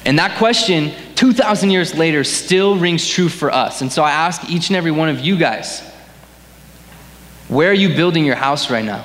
And 0.05 0.19
that 0.19 0.38
question, 0.38 0.93
2,000 1.14 1.71
years 1.71 1.95
later, 1.95 2.25
still 2.25 2.76
rings 2.76 3.07
true 3.09 3.29
for 3.29 3.50
us. 3.50 3.81
And 3.81 3.93
so 3.93 4.03
I 4.03 4.11
ask 4.11 4.50
each 4.50 4.69
and 4.69 4.76
every 4.76 4.91
one 4.91 5.09
of 5.09 5.21
you 5.21 5.37
guys 5.37 5.91
where 7.49 7.71
are 7.71 7.75
you 7.75 7.95
building 7.95 8.25
your 8.25 8.37
house 8.37 8.71
right 8.71 8.85
now? 8.85 9.05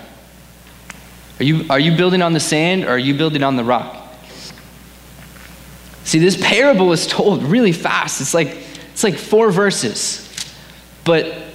Are 1.39 1.43
you, 1.43 1.65
are 1.69 1.79
you 1.79 1.95
building 1.95 2.21
on 2.21 2.33
the 2.33 2.39
sand 2.39 2.85
or 2.85 2.91
are 2.91 2.99
you 2.99 3.13
building 3.13 3.43
on 3.43 3.57
the 3.57 3.63
rock? 3.63 3.95
See, 6.03 6.19
this 6.19 6.37
parable 6.41 6.91
is 6.91 7.05
told 7.05 7.43
really 7.43 7.71
fast. 7.71 8.21
It's 8.21 8.33
like, 8.33 8.57
it's 8.93 9.03
like 9.03 9.15
four 9.15 9.51
verses. 9.51 10.25
But 11.03 11.48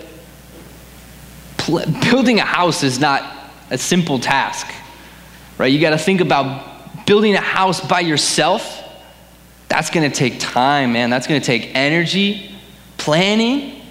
pl- 1.64 1.87
building 2.11 2.38
a 2.38 2.44
house 2.44 2.83
is 2.83 2.99
not 2.99 3.23
a 3.71 3.78
simple 3.78 4.18
task, 4.18 4.66
right? 5.59 5.73
You 5.73 5.80
got 5.80 5.90
to 5.90 5.99
think 5.99 6.21
about 6.21 7.06
building 7.06 7.35
a 7.35 7.40
house 7.40 7.80
by 7.80 8.00
yourself 8.00 8.83
that's 9.68 9.90
going 9.90 10.09
to 10.09 10.16
take 10.16 10.38
time, 10.38 10.92
man. 10.92 11.11
That's 11.11 11.26
going 11.26 11.40
to 11.40 11.44
take 11.44 11.75
energy, 11.75 12.54
planning. 12.97 13.83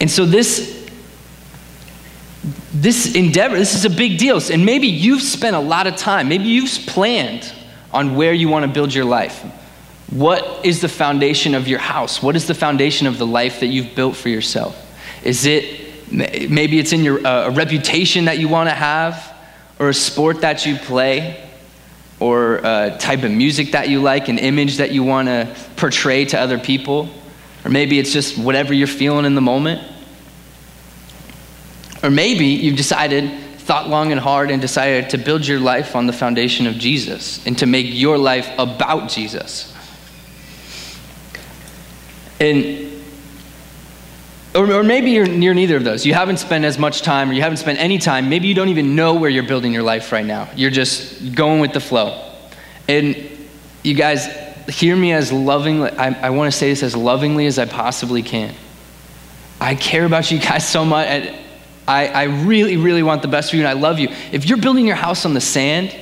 And 0.00 0.10
so 0.10 0.26
this 0.26 0.74
this 2.74 3.14
endeavor, 3.14 3.56
this 3.56 3.74
is 3.74 3.86
a 3.86 3.90
big 3.90 4.18
deal. 4.18 4.38
And 4.52 4.66
maybe 4.66 4.88
you've 4.88 5.22
spent 5.22 5.56
a 5.56 5.60
lot 5.60 5.86
of 5.86 5.96
time, 5.96 6.28
maybe 6.28 6.44
you've 6.44 6.70
planned 6.86 7.50
on 7.92 8.16
where 8.16 8.34
you 8.34 8.48
want 8.48 8.66
to 8.66 8.70
build 8.70 8.92
your 8.92 9.06
life. 9.06 9.42
What 10.10 10.66
is 10.66 10.82
the 10.82 10.88
foundation 10.88 11.54
of 11.54 11.66
your 11.66 11.78
house? 11.78 12.22
What 12.22 12.36
is 12.36 12.46
the 12.46 12.54
foundation 12.54 13.06
of 13.06 13.16
the 13.16 13.26
life 13.26 13.60
that 13.60 13.68
you've 13.68 13.94
built 13.94 14.16
for 14.16 14.28
yourself? 14.28 14.83
Is 15.22 15.46
it 15.46 16.10
maybe 16.10 16.78
it's 16.78 16.92
in 16.92 17.04
your 17.04 17.26
uh, 17.26 17.48
a 17.48 17.50
reputation 17.50 18.26
that 18.26 18.38
you 18.38 18.48
want 18.48 18.68
to 18.68 18.74
have 18.74 19.32
or 19.78 19.88
a 19.88 19.94
sport 19.94 20.40
that 20.42 20.66
you 20.66 20.76
play? 20.76 21.40
or 22.20 22.56
a 22.56 22.96
type 22.98 23.22
of 23.22 23.30
music 23.30 23.72
that 23.72 23.88
you 23.88 24.00
like, 24.00 24.28
an 24.28 24.38
image 24.38 24.78
that 24.78 24.90
you 24.92 25.02
want 25.02 25.28
to 25.28 25.54
portray 25.76 26.24
to 26.24 26.38
other 26.38 26.58
people, 26.58 27.08
or 27.64 27.70
maybe 27.70 27.98
it's 27.98 28.12
just 28.12 28.38
whatever 28.38 28.72
you're 28.72 28.86
feeling 28.86 29.24
in 29.24 29.34
the 29.34 29.40
moment. 29.40 29.80
Or 32.02 32.10
maybe 32.10 32.46
you've 32.46 32.76
decided, 32.76 33.30
thought 33.58 33.88
long 33.88 34.12
and 34.12 34.20
hard, 34.20 34.50
and 34.50 34.60
decided 34.60 35.10
to 35.10 35.18
build 35.18 35.46
your 35.46 35.58
life 35.58 35.96
on 35.96 36.06
the 36.06 36.12
foundation 36.12 36.66
of 36.66 36.74
Jesus 36.74 37.44
and 37.46 37.58
to 37.58 37.66
make 37.66 37.86
your 37.88 38.18
life 38.18 38.48
about 38.58 39.10
Jesus. 39.10 39.74
And 42.40 42.93
or, 44.54 44.70
or, 44.72 44.82
maybe 44.82 45.10
you're 45.10 45.26
near 45.26 45.52
neither 45.52 45.76
of 45.76 45.84
those. 45.84 46.06
You 46.06 46.14
haven't 46.14 46.36
spent 46.36 46.64
as 46.64 46.78
much 46.78 47.02
time, 47.02 47.30
or 47.30 47.32
you 47.32 47.42
haven't 47.42 47.56
spent 47.56 47.80
any 47.80 47.98
time. 47.98 48.28
Maybe 48.28 48.46
you 48.46 48.54
don't 48.54 48.68
even 48.68 48.94
know 48.94 49.14
where 49.14 49.28
you're 49.28 49.42
building 49.42 49.72
your 49.72 49.82
life 49.82 50.12
right 50.12 50.24
now. 50.24 50.48
You're 50.54 50.70
just 50.70 51.34
going 51.34 51.60
with 51.60 51.72
the 51.72 51.80
flow. 51.80 52.32
And 52.88 53.16
you 53.82 53.94
guys, 53.94 54.28
hear 54.68 54.94
me 54.94 55.12
as 55.12 55.32
lovingly, 55.32 55.90
I, 55.90 56.28
I 56.28 56.30
want 56.30 56.52
to 56.52 56.56
say 56.56 56.70
this 56.70 56.82
as 56.82 56.94
lovingly 56.94 57.46
as 57.46 57.58
I 57.58 57.64
possibly 57.64 58.22
can. 58.22 58.54
I 59.60 59.74
care 59.74 60.04
about 60.04 60.30
you 60.30 60.38
guys 60.38 60.68
so 60.68 60.84
much. 60.84 61.06
And 61.08 61.36
I, 61.86 62.08
I 62.08 62.22
really, 62.24 62.76
really 62.76 63.02
want 63.02 63.22
the 63.22 63.28
best 63.28 63.50
for 63.50 63.56
you, 63.56 63.62
and 63.62 63.68
I 63.68 63.80
love 63.80 63.98
you. 63.98 64.08
If 64.30 64.46
you're 64.46 64.58
building 64.58 64.86
your 64.86 64.96
house 64.96 65.26
on 65.26 65.34
the 65.34 65.40
sand, 65.40 65.94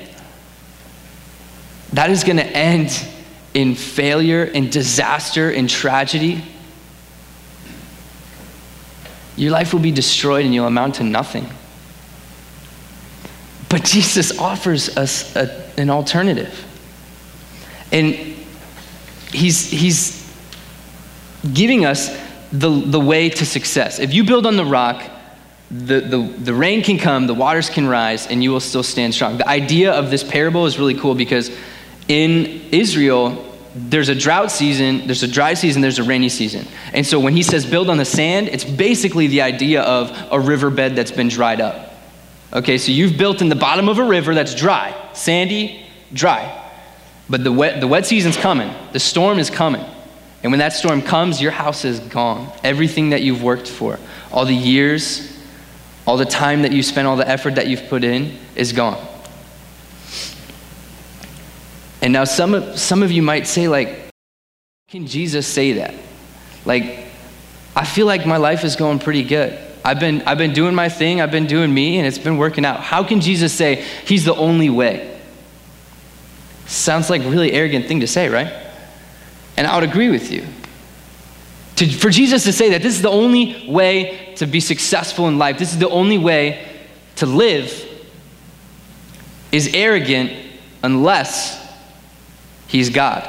that 1.94 2.10
is 2.10 2.22
going 2.22 2.36
to 2.36 2.46
end 2.46 3.06
in 3.54 3.74
failure, 3.74 4.44
in 4.44 4.70
disaster, 4.70 5.50
in 5.50 5.68
tragedy 5.68 6.44
your 9.36 9.50
life 9.50 9.72
will 9.72 9.80
be 9.80 9.92
destroyed 9.92 10.44
and 10.44 10.54
you'll 10.54 10.66
amount 10.66 10.96
to 10.96 11.04
nothing. 11.04 11.48
But 13.68 13.84
Jesus 13.84 14.38
offers 14.38 14.96
us 14.96 15.34
a, 15.34 15.70
an 15.78 15.88
alternative. 15.88 16.66
And 17.90 18.14
he's, 19.32 19.70
he's 19.70 20.30
giving 21.52 21.84
us 21.84 22.14
the, 22.52 22.68
the 22.68 23.00
way 23.00 23.30
to 23.30 23.46
success. 23.46 23.98
If 23.98 24.12
you 24.12 24.24
build 24.24 24.46
on 24.46 24.56
the 24.56 24.64
rock, 24.64 25.02
the, 25.70 26.00
the, 26.00 26.18
the 26.18 26.54
rain 26.54 26.82
can 26.82 26.98
come, 26.98 27.26
the 27.26 27.34
waters 27.34 27.70
can 27.70 27.88
rise, 27.88 28.26
and 28.26 28.42
you 28.42 28.50
will 28.50 28.60
still 28.60 28.82
stand 28.82 29.14
strong. 29.14 29.38
The 29.38 29.48
idea 29.48 29.92
of 29.92 30.10
this 30.10 30.22
parable 30.22 30.66
is 30.66 30.78
really 30.78 30.94
cool 30.94 31.14
because 31.14 31.50
in 32.08 32.68
Israel, 32.70 33.51
there's 33.74 34.08
a 34.08 34.14
drought 34.14 34.50
season, 34.50 35.06
there's 35.06 35.22
a 35.22 35.28
dry 35.28 35.54
season, 35.54 35.80
there's 35.80 35.98
a 35.98 36.02
rainy 36.02 36.28
season. 36.28 36.66
And 36.92 37.06
so 37.06 37.18
when 37.18 37.34
he 37.34 37.42
says 37.42 37.64
build 37.64 37.88
on 37.88 37.96
the 37.96 38.04
sand, 38.04 38.48
it's 38.48 38.64
basically 38.64 39.28
the 39.28 39.42
idea 39.42 39.82
of 39.82 40.10
a 40.30 40.38
riverbed 40.38 40.94
that's 40.94 41.10
been 41.10 41.28
dried 41.28 41.60
up. 41.60 41.94
Okay, 42.52 42.76
so 42.76 42.92
you've 42.92 43.16
built 43.16 43.40
in 43.40 43.48
the 43.48 43.56
bottom 43.56 43.88
of 43.88 43.98
a 43.98 44.04
river 44.04 44.34
that's 44.34 44.54
dry, 44.54 44.94
sandy, 45.14 45.86
dry. 46.12 46.58
But 47.30 47.44
the 47.44 47.52
wet, 47.52 47.80
the 47.80 47.88
wet 47.88 48.04
season's 48.04 48.36
coming, 48.36 48.70
the 48.92 49.00
storm 49.00 49.38
is 49.38 49.48
coming. 49.48 49.84
And 50.42 50.52
when 50.52 50.58
that 50.58 50.72
storm 50.72 51.02
comes, 51.02 51.40
your 51.40 51.52
house 51.52 51.84
is 51.84 52.00
gone. 52.00 52.52
Everything 52.64 53.10
that 53.10 53.22
you've 53.22 53.42
worked 53.42 53.68
for, 53.68 53.98
all 54.32 54.44
the 54.44 54.54
years, 54.54 55.40
all 56.06 56.16
the 56.16 56.26
time 56.26 56.62
that 56.62 56.72
you 56.72 56.82
spent, 56.82 57.06
all 57.06 57.16
the 57.16 57.28
effort 57.28 57.54
that 57.54 57.68
you've 57.68 57.88
put 57.88 58.04
in 58.04 58.36
is 58.56 58.72
gone. 58.72 59.02
And 62.02 62.12
now 62.12 62.24
some 62.24 62.52
of, 62.52 62.78
some 62.78 63.02
of 63.02 63.12
you 63.12 63.22
might 63.22 63.46
say, 63.46 63.68
like, 63.68 64.10
can 64.88 65.06
Jesus 65.06 65.46
say 65.46 65.74
that? 65.74 65.94
Like, 66.66 67.06
I 67.74 67.84
feel 67.84 68.06
like 68.06 68.26
my 68.26 68.36
life 68.36 68.64
is 68.64 68.76
going 68.76 68.98
pretty 68.98 69.22
good. 69.22 69.58
I've 69.84 70.00
been, 70.00 70.22
I've 70.22 70.38
been 70.38 70.52
doing 70.52 70.74
my 70.74 70.88
thing, 70.88 71.20
I've 71.20 71.30
been 71.30 71.46
doing 71.46 71.72
me, 71.72 71.98
and 71.98 72.06
it's 72.06 72.18
been 72.18 72.36
working 72.36 72.64
out. 72.64 72.80
How 72.80 73.02
can 73.04 73.20
Jesus 73.20 73.52
say 73.52 73.84
he's 74.04 74.24
the 74.24 74.34
only 74.34 74.68
way? 74.68 75.20
Sounds 76.66 77.08
like 77.08 77.22
a 77.22 77.30
really 77.30 77.52
arrogant 77.52 77.86
thing 77.86 78.00
to 78.00 78.06
say, 78.06 78.28
right? 78.28 78.52
And 79.56 79.66
I 79.66 79.74
would 79.78 79.88
agree 79.88 80.10
with 80.10 80.30
you. 80.30 80.44
To, 81.76 81.88
for 81.88 82.10
Jesus 82.10 82.44
to 82.44 82.52
say 82.52 82.70
that 82.70 82.82
this 82.82 82.94
is 82.94 83.02
the 83.02 83.10
only 83.10 83.68
way 83.68 84.34
to 84.36 84.46
be 84.46 84.60
successful 84.60 85.28
in 85.28 85.38
life, 85.38 85.58
this 85.58 85.72
is 85.72 85.78
the 85.78 85.88
only 85.88 86.18
way 86.18 86.68
to 87.16 87.26
live, 87.26 87.88
is 89.52 89.70
arrogant 89.74 90.32
unless 90.82 91.61
He's 92.72 92.88
God. 92.88 93.28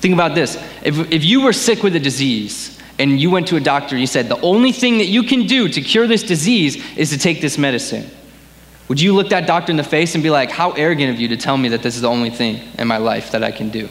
Think 0.00 0.14
about 0.14 0.34
this. 0.34 0.56
If, 0.82 1.12
if 1.12 1.24
you 1.24 1.42
were 1.42 1.52
sick 1.52 1.84
with 1.84 1.94
a 1.94 2.00
disease 2.00 2.76
and 2.98 3.20
you 3.20 3.30
went 3.30 3.46
to 3.48 3.56
a 3.56 3.60
doctor 3.60 3.94
and 3.94 4.00
you 4.00 4.08
said, 4.08 4.28
the 4.28 4.40
only 4.40 4.72
thing 4.72 4.98
that 4.98 5.06
you 5.06 5.22
can 5.22 5.46
do 5.46 5.68
to 5.68 5.80
cure 5.80 6.08
this 6.08 6.24
disease 6.24 6.84
is 6.96 7.10
to 7.10 7.18
take 7.18 7.40
this 7.40 7.56
medicine, 7.56 8.10
would 8.88 9.00
you 9.00 9.14
look 9.14 9.28
that 9.28 9.46
doctor 9.46 9.70
in 9.70 9.76
the 9.76 9.84
face 9.84 10.16
and 10.16 10.24
be 10.24 10.28
like, 10.28 10.50
how 10.50 10.72
arrogant 10.72 11.14
of 11.14 11.20
you 11.20 11.28
to 11.28 11.36
tell 11.36 11.56
me 11.56 11.68
that 11.68 11.84
this 11.84 11.94
is 11.94 12.02
the 12.02 12.08
only 12.08 12.30
thing 12.30 12.68
in 12.80 12.88
my 12.88 12.96
life 12.96 13.30
that 13.30 13.44
I 13.44 13.52
can 13.52 13.70
do? 13.70 13.88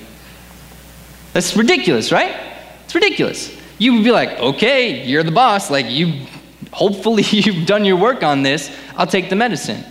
That's 1.32 1.56
ridiculous, 1.56 2.12
right? 2.12 2.36
It's 2.84 2.94
ridiculous. 2.94 3.58
You 3.78 3.94
would 3.94 4.04
be 4.04 4.12
like, 4.12 4.38
okay, 4.38 5.06
you're 5.06 5.24
the 5.24 5.32
boss. 5.32 5.72
Like, 5.72 5.90
you, 5.90 6.28
hopefully, 6.74 7.24
you've 7.30 7.66
done 7.66 7.86
your 7.86 7.96
work 7.96 8.22
on 8.22 8.44
this. 8.44 8.70
I'll 8.98 9.08
take 9.08 9.30
the 9.30 9.38
medicine. 9.38 9.86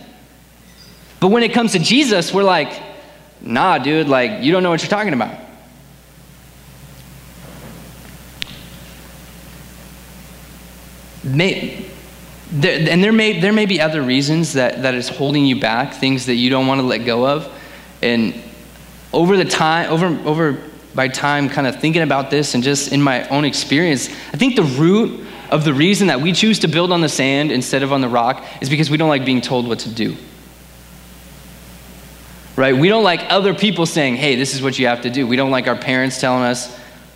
But 1.19 1.29
when 1.29 1.41
it 1.41 1.51
comes 1.51 1.71
to 1.71 1.79
Jesus, 1.79 2.31
we're 2.31 2.43
like, 2.43 2.92
nah, 3.43 3.77
dude, 3.77 4.07
like, 4.07 4.43
you 4.43 4.51
don't 4.51 4.63
know 4.63 4.69
what 4.69 4.81
you're 4.81 4.89
talking 4.89 5.13
about. 5.13 5.39
May, 11.23 11.85
there, 12.51 12.89
and 12.89 13.03
there 13.03 13.13
may, 13.13 13.39
there 13.39 13.53
may 13.53 13.65
be 13.65 13.79
other 13.79 14.01
reasons 14.01 14.53
that, 14.53 14.81
that 14.81 14.93
is 14.93 15.07
holding 15.07 15.45
you 15.45 15.59
back, 15.59 15.93
things 15.93 16.25
that 16.25 16.35
you 16.35 16.49
don't 16.49 16.67
want 16.67 16.81
to 16.81 16.85
let 16.85 16.99
go 16.99 17.25
of. 17.27 17.51
And 18.01 18.33
over 19.13 19.37
the 19.37 19.45
time, 19.45 19.91
over, 19.91 20.07
over 20.27 20.61
by 20.93 21.07
time 21.07 21.49
kind 21.49 21.65
of 21.65 21.79
thinking 21.79 22.01
about 22.01 22.29
this 22.29 22.55
and 22.55 22.63
just 22.63 22.91
in 22.91 23.01
my 23.01 23.27
own 23.29 23.45
experience, 23.45 24.09
I 24.09 24.37
think 24.37 24.55
the 24.55 24.63
root 24.63 25.25
of 25.49 25.63
the 25.63 25.73
reason 25.73 26.07
that 26.07 26.19
we 26.19 26.33
choose 26.33 26.59
to 26.59 26.67
build 26.67 26.91
on 26.91 27.01
the 27.01 27.09
sand 27.09 27.51
instead 27.51 27.83
of 27.83 27.93
on 27.93 28.01
the 28.01 28.09
rock 28.09 28.43
is 28.61 28.69
because 28.69 28.89
we 28.89 28.97
don't 28.97 29.09
like 29.09 29.25
being 29.25 29.41
told 29.41 29.67
what 29.67 29.79
to 29.79 29.89
do. 29.89 30.17
Right? 32.55 32.75
We 32.75 32.87
don't 32.87 33.03
like 33.03 33.21
other 33.29 33.53
people 33.53 33.85
saying, 33.85 34.15
hey, 34.15 34.35
this 34.35 34.53
is 34.53 34.61
what 34.61 34.77
you 34.77 34.87
have 34.87 35.01
to 35.01 35.09
do. 35.09 35.25
We 35.25 35.35
don't 35.35 35.51
like 35.51 35.67
our 35.67 35.75
parents 35.75 36.19
telling 36.19 36.43
us 36.43 36.75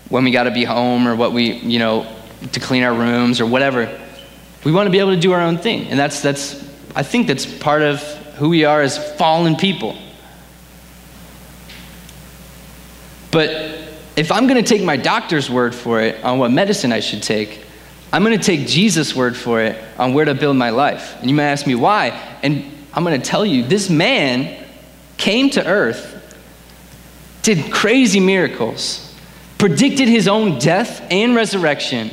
when 0.10 0.24
we 0.24 0.32
got 0.32 0.44
to 0.44 0.52
be 0.52 0.64
home 0.64 1.08
or 1.08 1.16
what 1.16 1.32
we, 1.32 1.54
you 1.54 1.80
know, 1.80 2.12
to 2.54 2.60
clean 2.60 2.84
our 2.84 2.94
rooms 2.94 3.40
or 3.40 3.46
whatever. 3.46 4.02
We 4.64 4.72
want 4.72 4.88
to 4.88 4.92
be 4.92 5.00
able 5.00 5.14
to 5.14 5.20
do 5.20 5.34
our 5.34 5.42
own 5.42 5.58
thing. 5.58 5.88
And 5.88 6.00
that's, 6.00 6.22
that's 6.22 6.68
I 6.96 7.04
think 7.04 7.28
that's 7.28 7.46
part 7.46 7.84
of 7.84 8.02
who 8.38 8.50
we 8.50 8.66
are 8.66 8.82
as 8.82 8.98
fallen 9.16 9.56
people. 9.56 9.96
But 13.32 13.52
if 14.16 14.32
I'm 14.32 14.48
going 14.48 14.64
to 14.64 14.68
take 14.68 14.84
my 14.84 14.98
doctor's 14.98 15.50
word 15.50 15.76
for 15.76 16.02
it 16.02 16.24
on 16.24 16.40
what 16.40 16.50
medicine 16.50 16.92
I 16.92 17.02
should 17.02 17.22
take, 17.22 17.64
I'm 18.12 18.24
going 18.24 18.38
to 18.38 18.44
take 18.44 18.66
Jesus' 18.68 19.16
word 19.16 19.38
for 19.38 19.62
it 19.62 19.78
on 20.00 20.14
where 20.14 20.26
to 20.26 20.34
build 20.34 20.58
my 20.58 20.72
life. 20.72 21.18
And 21.20 21.30
you 21.30 21.36
may 21.36 21.44
ask 21.44 21.68
me 21.68 21.76
why. 21.76 22.10
And 22.42 22.66
I'm 22.94 23.04
going 23.04 23.20
to 23.20 23.26
tell 23.26 23.46
you 23.46 23.64
this 23.64 23.90
man 23.90 24.66
came 25.28 25.50
to 25.50 25.68
earth, 25.68 26.24
did 27.42 27.70
crazy 27.70 28.22
miracles, 28.22 29.14
predicted 29.58 30.08
his 30.08 30.26
own 30.26 30.58
death 30.58 31.06
and 31.12 31.36
resurrection, 31.36 32.10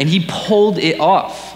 and 0.00 0.08
he 0.08 0.26
pulled 0.28 0.76
it 0.76 0.98
off. 0.98 1.54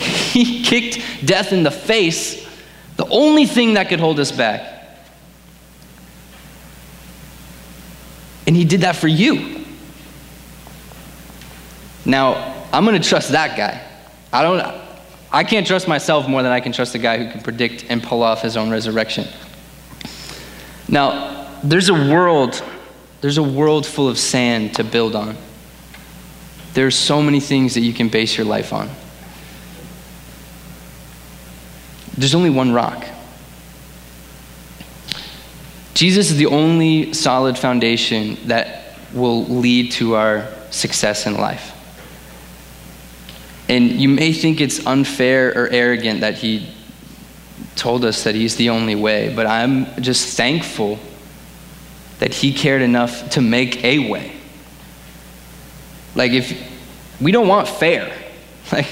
He 0.36 0.64
kicked 0.64 1.00
death 1.24 1.52
in 1.52 1.62
the 1.62 1.70
face, 1.70 2.46
the 2.96 3.06
only 3.06 3.46
thing 3.46 3.74
that 3.74 3.88
could 3.88 4.00
hold 4.00 4.18
us 4.18 4.32
back. 4.32 4.60
And 8.48 8.56
he 8.56 8.64
did 8.64 8.80
that 8.80 8.96
for 8.96 9.06
you. 9.06 9.64
Now, 12.04 12.66
I'm 12.72 12.84
going 12.84 13.00
to 13.00 13.08
trust 13.08 13.30
that 13.30 13.56
guy. 13.56 13.86
I 14.32 14.42
don't 14.42 14.75
I 15.32 15.44
can't 15.44 15.66
trust 15.66 15.88
myself 15.88 16.28
more 16.28 16.42
than 16.42 16.52
I 16.52 16.60
can 16.60 16.72
trust 16.72 16.92
the 16.92 16.98
guy 16.98 17.18
who 17.22 17.30
can 17.30 17.40
predict 17.40 17.86
and 17.88 18.02
pull 18.02 18.22
off 18.22 18.42
his 18.42 18.56
own 18.56 18.70
resurrection. 18.70 19.26
Now, 20.88 21.58
there's 21.62 21.88
a 21.88 21.94
world 21.94 22.62
there's 23.20 23.38
a 23.38 23.42
world 23.42 23.86
full 23.86 24.08
of 24.08 24.18
sand 24.18 24.74
to 24.76 24.84
build 24.84 25.16
on. 25.16 25.36
There's 26.74 26.94
so 26.94 27.22
many 27.22 27.40
things 27.40 27.74
that 27.74 27.80
you 27.80 27.92
can 27.92 28.08
base 28.08 28.36
your 28.36 28.46
life 28.46 28.72
on. 28.72 28.90
There's 32.16 32.34
only 32.34 32.50
one 32.50 32.72
rock. 32.72 33.04
Jesus 35.94 36.30
is 36.30 36.36
the 36.36 36.46
only 36.46 37.14
solid 37.14 37.58
foundation 37.58 38.36
that 38.48 38.98
will 39.14 39.44
lead 39.46 39.92
to 39.92 40.14
our 40.14 40.46
success 40.70 41.26
in 41.26 41.34
life. 41.34 41.72
And 43.68 43.90
you 43.90 44.08
may 44.08 44.32
think 44.32 44.60
it's 44.60 44.86
unfair 44.86 45.50
or 45.50 45.68
arrogant 45.68 46.20
that 46.20 46.34
he 46.34 46.68
told 47.74 48.04
us 48.04 48.24
that 48.24 48.34
he's 48.34 48.56
the 48.56 48.70
only 48.70 48.94
way, 48.94 49.32
but 49.34 49.46
I'm 49.46 50.02
just 50.02 50.36
thankful 50.36 50.98
that 52.18 52.32
he 52.32 52.52
cared 52.52 52.82
enough 52.82 53.30
to 53.30 53.40
make 53.40 53.84
a 53.84 54.10
way. 54.10 54.32
Like, 56.14 56.32
if 56.32 56.58
we 57.20 57.32
don't 57.32 57.48
want 57.48 57.68
fair, 57.68 58.16
like, 58.72 58.86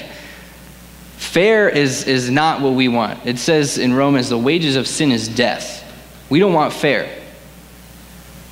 fair 1.17 1.69
is, 1.69 2.05
is 2.05 2.29
not 2.29 2.61
what 2.61 2.73
we 2.73 2.87
want. 2.87 3.25
It 3.25 3.39
says 3.39 3.77
in 3.77 3.93
Romans, 3.93 4.29
the 4.29 4.37
wages 4.37 4.75
of 4.75 4.87
sin 4.87 5.11
is 5.11 5.27
death. 5.27 5.81
We 6.29 6.39
don't 6.39 6.53
want 6.53 6.73
fair. 6.73 7.09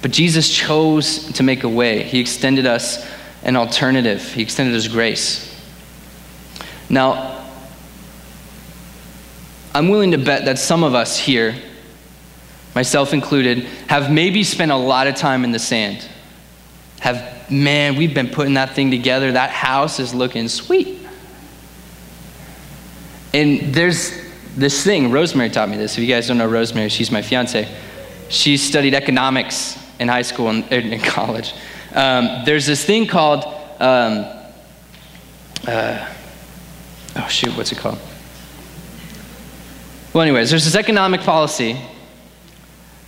But 0.01 0.12
Jesus 0.12 0.49
chose 0.49 1.31
to 1.33 1.43
make 1.43 1.63
a 1.63 1.69
way. 1.69 2.03
He 2.03 2.19
extended 2.19 2.65
us 2.65 3.07
an 3.43 3.55
alternative, 3.55 4.33
He 4.33 4.41
extended 4.41 4.75
us 4.75 4.88
grace. 4.88 5.52
Now, 6.93 7.43
I'm 9.73 9.89
willing 9.89 10.12
to 10.12 10.19
bet 10.19 10.45
that 10.45 10.60
some 10.60 10.84
of 10.84 10.93
us 10.93 11.17
here, 11.17 11.56
myself 12.75 13.13
included, 13.13 13.63
have 13.88 14.12
maybe 14.12 14.43
spent 14.43 14.71
a 14.71 14.75
lot 14.75 15.08
of 15.08 15.15
time 15.15 15.43
in 15.43 15.51
the 15.51 15.58
sand. 15.58 16.08
Have, 16.99 17.49
man, 17.49 17.95
we've 17.95 18.13
been 18.13 18.29
putting 18.29 18.53
that 18.53 18.75
thing 18.75 18.91
together. 18.91 19.32
That 19.32 19.49
house 19.49 19.99
is 19.99 20.13
looking 20.13 20.47
sweet. 20.47 20.99
And 23.34 23.73
there's 23.73 24.12
this 24.56 24.84
thing, 24.84 25.10
Rosemary 25.10 25.49
taught 25.49 25.69
me 25.69 25.77
this. 25.77 25.97
If 25.97 26.03
you 26.03 26.13
guys 26.13 26.27
don't 26.27 26.38
know 26.38 26.47
Rosemary, 26.47 26.89
she's 26.89 27.10
my 27.10 27.23
fiance. 27.23 27.67
She 28.29 28.56
studied 28.56 28.93
economics 28.93 29.79
in 29.99 30.10
high 30.10 30.21
school 30.21 30.49
and 30.49 30.71
in 30.71 30.99
college. 30.99 31.56
Um, 31.95 32.43
there's 32.45 32.67
this 32.67 32.86
thing 32.86 33.08
called, 33.08 33.45
um, 33.79 34.27
uh, 35.67 36.08
oh 37.15 37.28
shoot, 37.28 37.56
what's 37.58 37.71
it 37.71 37.78
called? 37.78 37.99
Well, 40.13 40.21
anyways, 40.21 40.49
there's 40.49 40.65
this 40.65 40.76
economic 40.76 41.21
policy 41.21 41.80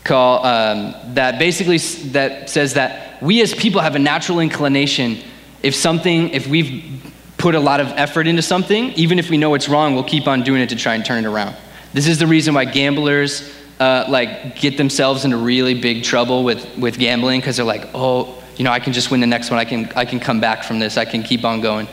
called 0.03 0.45
um, 0.45 0.95
that 1.15 1.39
basically 1.39 1.77
that 2.11 2.49
says 2.49 2.75
that 2.75 3.21
we 3.21 3.41
as 3.41 3.53
people 3.53 3.81
have 3.81 3.95
a 3.95 3.99
natural 3.99 4.39
inclination 4.39 5.19
if 5.65 5.73
something, 5.73 6.29
if 6.29 6.47
we've 6.47 7.01
put 7.37 7.55
a 7.55 7.59
lot 7.59 7.79
of 7.79 7.87
effort 7.87 8.27
into 8.27 8.41
something, 8.41 8.91
even 8.93 9.17
if 9.17 9.31
we 9.31 9.37
know 9.37 9.55
it's 9.55 9.67
wrong, 9.67 9.95
we'll 9.95 10.03
keep 10.03 10.27
on 10.27 10.43
doing 10.43 10.61
it 10.61 10.69
to 10.69 10.75
try 10.75 10.93
and 10.93 11.03
turn 11.03 11.25
it 11.25 11.27
around. 11.27 11.55
This 11.93 12.07
is 12.07 12.19
the 12.19 12.27
reason 12.27 12.53
why 12.53 12.65
gamblers 12.65 13.51
uh, 13.79 14.05
like 14.07 14.57
get 14.59 14.77
themselves 14.77 15.25
into 15.25 15.37
really 15.37 15.79
big 15.79 16.03
trouble 16.03 16.43
with, 16.43 16.77
with 16.77 16.99
gambling 16.99 17.39
because 17.39 17.57
they're 17.57 17.65
like, 17.65 17.89
oh, 17.93 18.41
you 18.57 18.63
know, 18.63 18.71
I 18.71 18.79
can 18.79 18.93
just 18.93 19.11
win 19.11 19.21
the 19.21 19.27
next 19.27 19.49
one. 19.49 19.59
I 19.59 19.65
can, 19.65 19.91
I 19.95 20.05
can 20.05 20.19
come 20.19 20.39
back 20.39 20.63
from 20.63 20.79
this. 20.79 20.97
I 20.97 21.05
can 21.05 21.23
keep 21.23 21.43
on 21.43 21.61
going. 21.61 21.87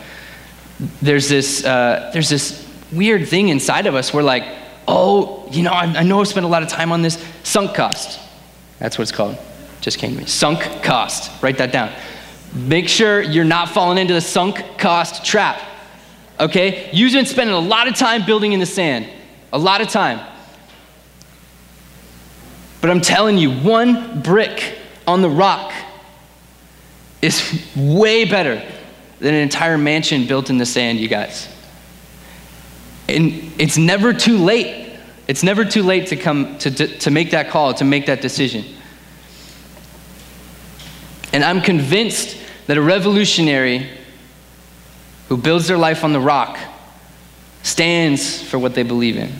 There's 1.01 1.29
this, 1.29 1.63
uh, 1.63 2.11
there's 2.13 2.29
this 2.29 2.67
weird 2.91 3.27
thing 3.27 3.49
inside 3.49 3.87
of 3.87 3.95
us 3.95 4.13
We're 4.13 4.23
like, 4.23 4.43
oh, 4.87 5.47
you 5.51 5.63
know, 5.63 5.71
I, 5.71 5.85
I 5.85 6.03
know 6.03 6.19
I've 6.19 6.27
spent 6.27 6.45
a 6.45 6.49
lot 6.49 6.63
of 6.63 6.69
time 6.69 6.91
on 6.91 7.01
this. 7.01 7.23
Sunk 7.43 7.75
cost. 7.75 8.19
That's 8.79 8.97
what 8.97 9.03
it's 9.03 9.11
called. 9.11 9.37
Just 9.81 9.97
came 9.97 10.13
to 10.13 10.17
me. 10.17 10.25
Sunk 10.25 10.83
cost. 10.83 11.31
Write 11.41 11.57
that 11.57 11.71
down. 11.71 11.91
Make 12.53 12.87
sure 12.87 13.21
you're 13.21 13.45
not 13.45 13.69
falling 13.69 13.97
into 13.97 14.13
the 14.13 14.21
sunk 14.21 14.61
cost 14.77 15.25
trap. 15.25 15.61
Okay? 16.39 16.89
You've 16.91 17.13
been 17.13 17.25
spending 17.25 17.55
a 17.55 17.59
lot 17.59 17.87
of 17.87 17.95
time 17.95 18.25
building 18.25 18.53
in 18.53 18.59
the 18.59 18.65
sand. 18.65 19.09
A 19.51 19.57
lot 19.57 19.81
of 19.81 19.89
time. 19.89 20.19
But 22.81 22.89
I'm 22.89 23.01
telling 23.01 23.37
you, 23.37 23.51
one 23.51 24.21
brick 24.21 24.77
on 25.07 25.21
the 25.21 25.29
rock 25.29 25.71
is 27.21 27.63
way 27.75 28.25
better 28.25 28.61
than 29.23 29.35
an 29.35 29.39
entire 29.39 29.77
mansion 29.77 30.27
built 30.27 30.49
in 30.49 30.57
the 30.57 30.65
sand, 30.65 30.99
you 30.99 31.07
guys. 31.07 31.47
And 33.07 33.53
it's 33.57 33.77
never 33.77 34.13
too 34.13 34.37
late. 34.37 34.99
It's 35.29 35.43
never 35.43 35.63
too 35.63 35.81
late 35.81 36.07
to 36.07 36.17
come 36.17 36.57
to, 36.57 36.69
to, 36.69 36.87
to 36.99 37.09
make 37.09 37.31
that 37.31 37.49
call, 37.49 37.73
to 37.75 37.85
make 37.85 38.07
that 38.07 38.19
decision. 38.19 38.65
And 41.31 41.41
I'm 41.41 41.61
convinced 41.61 42.37
that 42.67 42.75
a 42.75 42.81
revolutionary 42.81 43.87
who 45.29 45.37
builds 45.37 45.69
their 45.69 45.77
life 45.77 46.03
on 46.03 46.11
the 46.11 46.19
rock 46.19 46.59
stands 47.61 48.41
for 48.43 48.59
what 48.59 48.75
they 48.75 48.83
believe 48.83 49.15
in. 49.15 49.31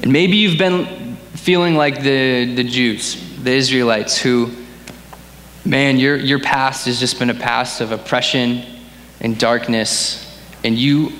And 0.00 0.12
maybe 0.12 0.36
you've 0.36 0.58
been 0.58 1.16
feeling 1.32 1.74
like 1.74 2.04
the, 2.04 2.54
the 2.54 2.62
Jews, 2.62 3.20
the 3.42 3.50
Israelites, 3.50 4.16
who, 4.16 4.52
man, 5.64 5.98
your, 5.98 6.16
your 6.16 6.38
past 6.40 6.86
has 6.86 7.00
just 7.00 7.18
been 7.18 7.30
a 7.30 7.34
past 7.34 7.80
of 7.80 7.92
oppression 7.92 8.64
and 9.20 9.38
darkness, 9.38 10.38
and 10.62 10.76
you, 10.76 11.12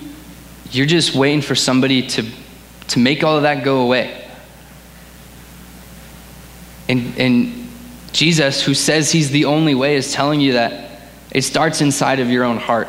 you're 0.70 0.86
just 0.86 1.14
waiting 1.14 1.40
for 1.40 1.54
somebody 1.54 2.06
to, 2.08 2.24
to 2.88 2.98
make 2.98 3.24
all 3.24 3.36
of 3.36 3.42
that 3.42 3.64
go 3.64 3.80
away. 3.80 4.28
And, 6.88 7.18
and 7.18 7.68
Jesus, 8.12 8.62
who 8.62 8.74
says 8.74 9.10
he's 9.10 9.30
the 9.30 9.46
only 9.46 9.74
way, 9.74 9.96
is 9.96 10.12
telling 10.12 10.40
you 10.40 10.52
that 10.54 11.00
it 11.30 11.42
starts 11.42 11.80
inside 11.80 12.20
of 12.20 12.30
your 12.30 12.44
own 12.44 12.58
heart. 12.58 12.88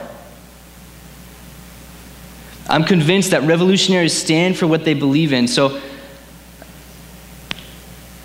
I'm 2.68 2.84
convinced 2.84 3.32
that 3.32 3.44
revolutionaries 3.44 4.13
stand 4.13 4.58
for 4.58 4.68
what 4.68 4.84
they 4.84 4.96
believe 4.96 5.34
in. 5.34 5.48
So 5.48 5.82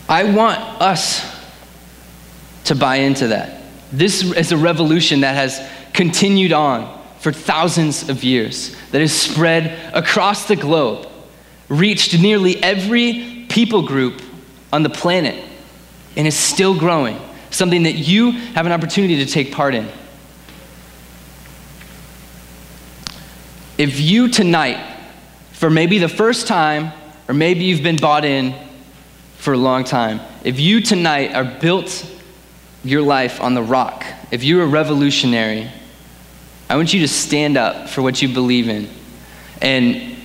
I 0.09 0.25
want 0.25 0.59
us 0.59 1.39
to 2.64 2.75
buy 2.75 2.96
into 2.96 3.29
that. 3.29 3.62
This 3.92 4.23
is 4.23 4.53
a 4.53 4.57
revolution 4.57 5.20
that 5.20 5.35
has 5.35 5.61
continued 5.92 6.53
on 6.53 6.99
for 7.18 7.33
thousands 7.33 8.09
of 8.09 8.25
years, 8.25 8.75
that 8.92 9.01
has 9.01 9.12
spread 9.12 9.94
across 9.94 10.46
the 10.46 10.57
globe, 10.57 11.07
reached 11.68 12.18
nearly 12.18 12.62
every 12.62 13.46
people 13.49 13.83
group 13.83 14.23
on 14.73 14.83
the 14.83 14.90
planet, 14.90 15.44
and 16.16 16.27
is 16.27 16.37
still 16.37 16.79
growing. 16.79 17.20
Something 17.51 17.83
that 17.83 17.94
you 17.94 18.31
have 18.31 18.64
an 18.66 18.73
opportunity 18.73 19.25
to 19.25 19.27
take 19.27 19.53
part 19.53 19.75
in. 19.75 19.88
If 23.77 23.99
you 23.99 24.29
tonight, 24.29 24.99
for 25.53 25.68
maybe 25.68 25.99
the 25.99 26.09
first 26.09 26.46
time, 26.46 26.92
or 27.29 27.35
maybe 27.35 27.64
you've 27.64 27.83
been 27.83 27.96
bought 27.96 28.25
in 28.25 28.55
for 29.38 29.53
a 29.53 29.59
long 29.59 29.85
time, 29.85 30.20
if 30.44 30.61
you 30.61 30.81
tonight 30.81 31.35
are 31.35 31.44
built 31.44 32.07
your 32.85 33.03
life 33.03 33.40
on 33.40 33.55
the 33.55 33.62
rock, 33.62 34.05
if 34.31 34.43
you're 34.43 34.62
a 34.62 34.66
revolutionary, 34.66 35.71
I 36.69 36.77
want 36.77 36.95
you 36.95 37.01
to 37.01 37.09
stand 37.09 37.57
up 37.57 37.88
for 37.88 38.01
what 38.01 38.23
you 38.23 38.33
believe 38.33 38.69
in. 38.69 38.88
And 39.61 40.16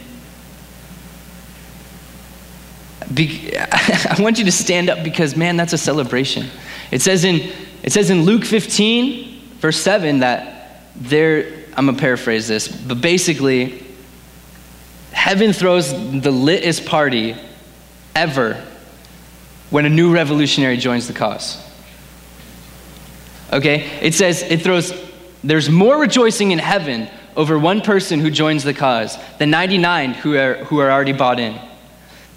be, 3.13 3.51
I 3.57 4.15
want 4.19 4.37
you 4.37 4.45
to 4.45 4.51
stand 4.51 4.89
up 4.89 5.03
because, 5.03 5.35
man, 5.35 5.57
that's 5.57 5.73
a 5.73 5.77
celebration. 5.77 6.47
It 6.91 7.01
says 7.01 7.23
in, 7.23 7.51
it 7.83 7.91
says 7.91 8.09
in 8.09 8.23
Luke 8.23 8.45
15, 8.45 9.57
verse 9.57 9.77
7, 9.77 10.19
that 10.19 10.91
there, 10.95 11.51
I'm 11.75 11.85
going 11.85 11.97
to 11.97 12.01
paraphrase 12.01 12.47
this, 12.47 12.67
but 12.67 13.01
basically, 13.01 13.83
heaven 15.11 15.51
throws 15.51 15.91
the 15.91 16.31
litest 16.31 16.85
party 16.85 17.35
ever 18.15 18.63
when 19.71 19.85
a 19.85 19.89
new 19.89 20.13
revolutionary 20.13 20.77
joins 20.77 21.07
the 21.07 21.13
cause. 21.13 21.64
Okay? 23.51 23.99
It 24.01 24.13
says 24.13 24.41
it 24.41 24.61
throws, 24.61 24.93
there's 25.43 25.69
more 25.69 25.97
rejoicing 25.97 26.51
in 26.51 26.59
heaven 26.59 27.09
over 27.35 27.59
one 27.59 27.81
person 27.81 28.19
who 28.19 28.31
joins 28.31 28.63
the 28.63 28.73
cause 28.73 29.17
than 29.37 29.49
99 29.49 30.13
who 30.13 30.35
are, 30.35 30.55
who 30.65 30.79
are 30.79 30.91
already 30.91 31.13
bought 31.13 31.39
in. 31.39 31.59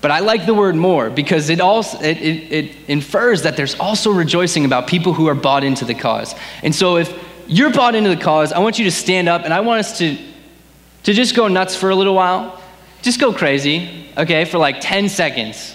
But 0.01 0.13
I 0.13 0.21
like 0.21 0.47
the 0.47 0.55
word 0.55 0.77
more 0.77 1.11
because 1.11 1.49
it 1.51 1.61
also 1.61 1.99
it, 2.01 2.19
it, 2.19 2.53
it 2.53 2.77
infers 2.89 3.43
that 3.43 3.57
there's 3.57 3.75
also 3.81 4.13
rejoicing 4.13 4.65
about 4.65 4.87
people 4.87 5.13
who 5.13 5.27
are 5.27 5.35
bought 5.35 5.65
into 5.65 5.85
the 5.85 5.95
cause. 5.95 6.35
And 6.63 6.75
so 6.75 6.97
if 6.97 7.13
you're 7.49 7.73
bought 7.73 7.95
into 7.95 8.11
the 8.11 8.23
cause, 8.23 8.53
I 8.53 8.61
want 8.61 8.79
you 8.79 8.85
to 8.85 8.93
stand 8.93 9.29
up 9.29 9.43
and 9.45 9.53
I 9.53 9.61
want 9.61 9.81
us 9.81 9.99
to, 9.99 10.17
to 11.05 11.13
just 11.13 11.35
go 11.35 11.49
nuts 11.49 11.75
for 11.75 11.91
a 11.91 11.97
little 11.97 12.15
while. 12.15 12.63
Just 13.03 13.21
go 13.21 13.33
crazy, 13.33 14.09
okay, 14.17 14.45
for 14.45 14.59
like 14.59 14.77
10 14.81 15.09
seconds. 15.09 15.75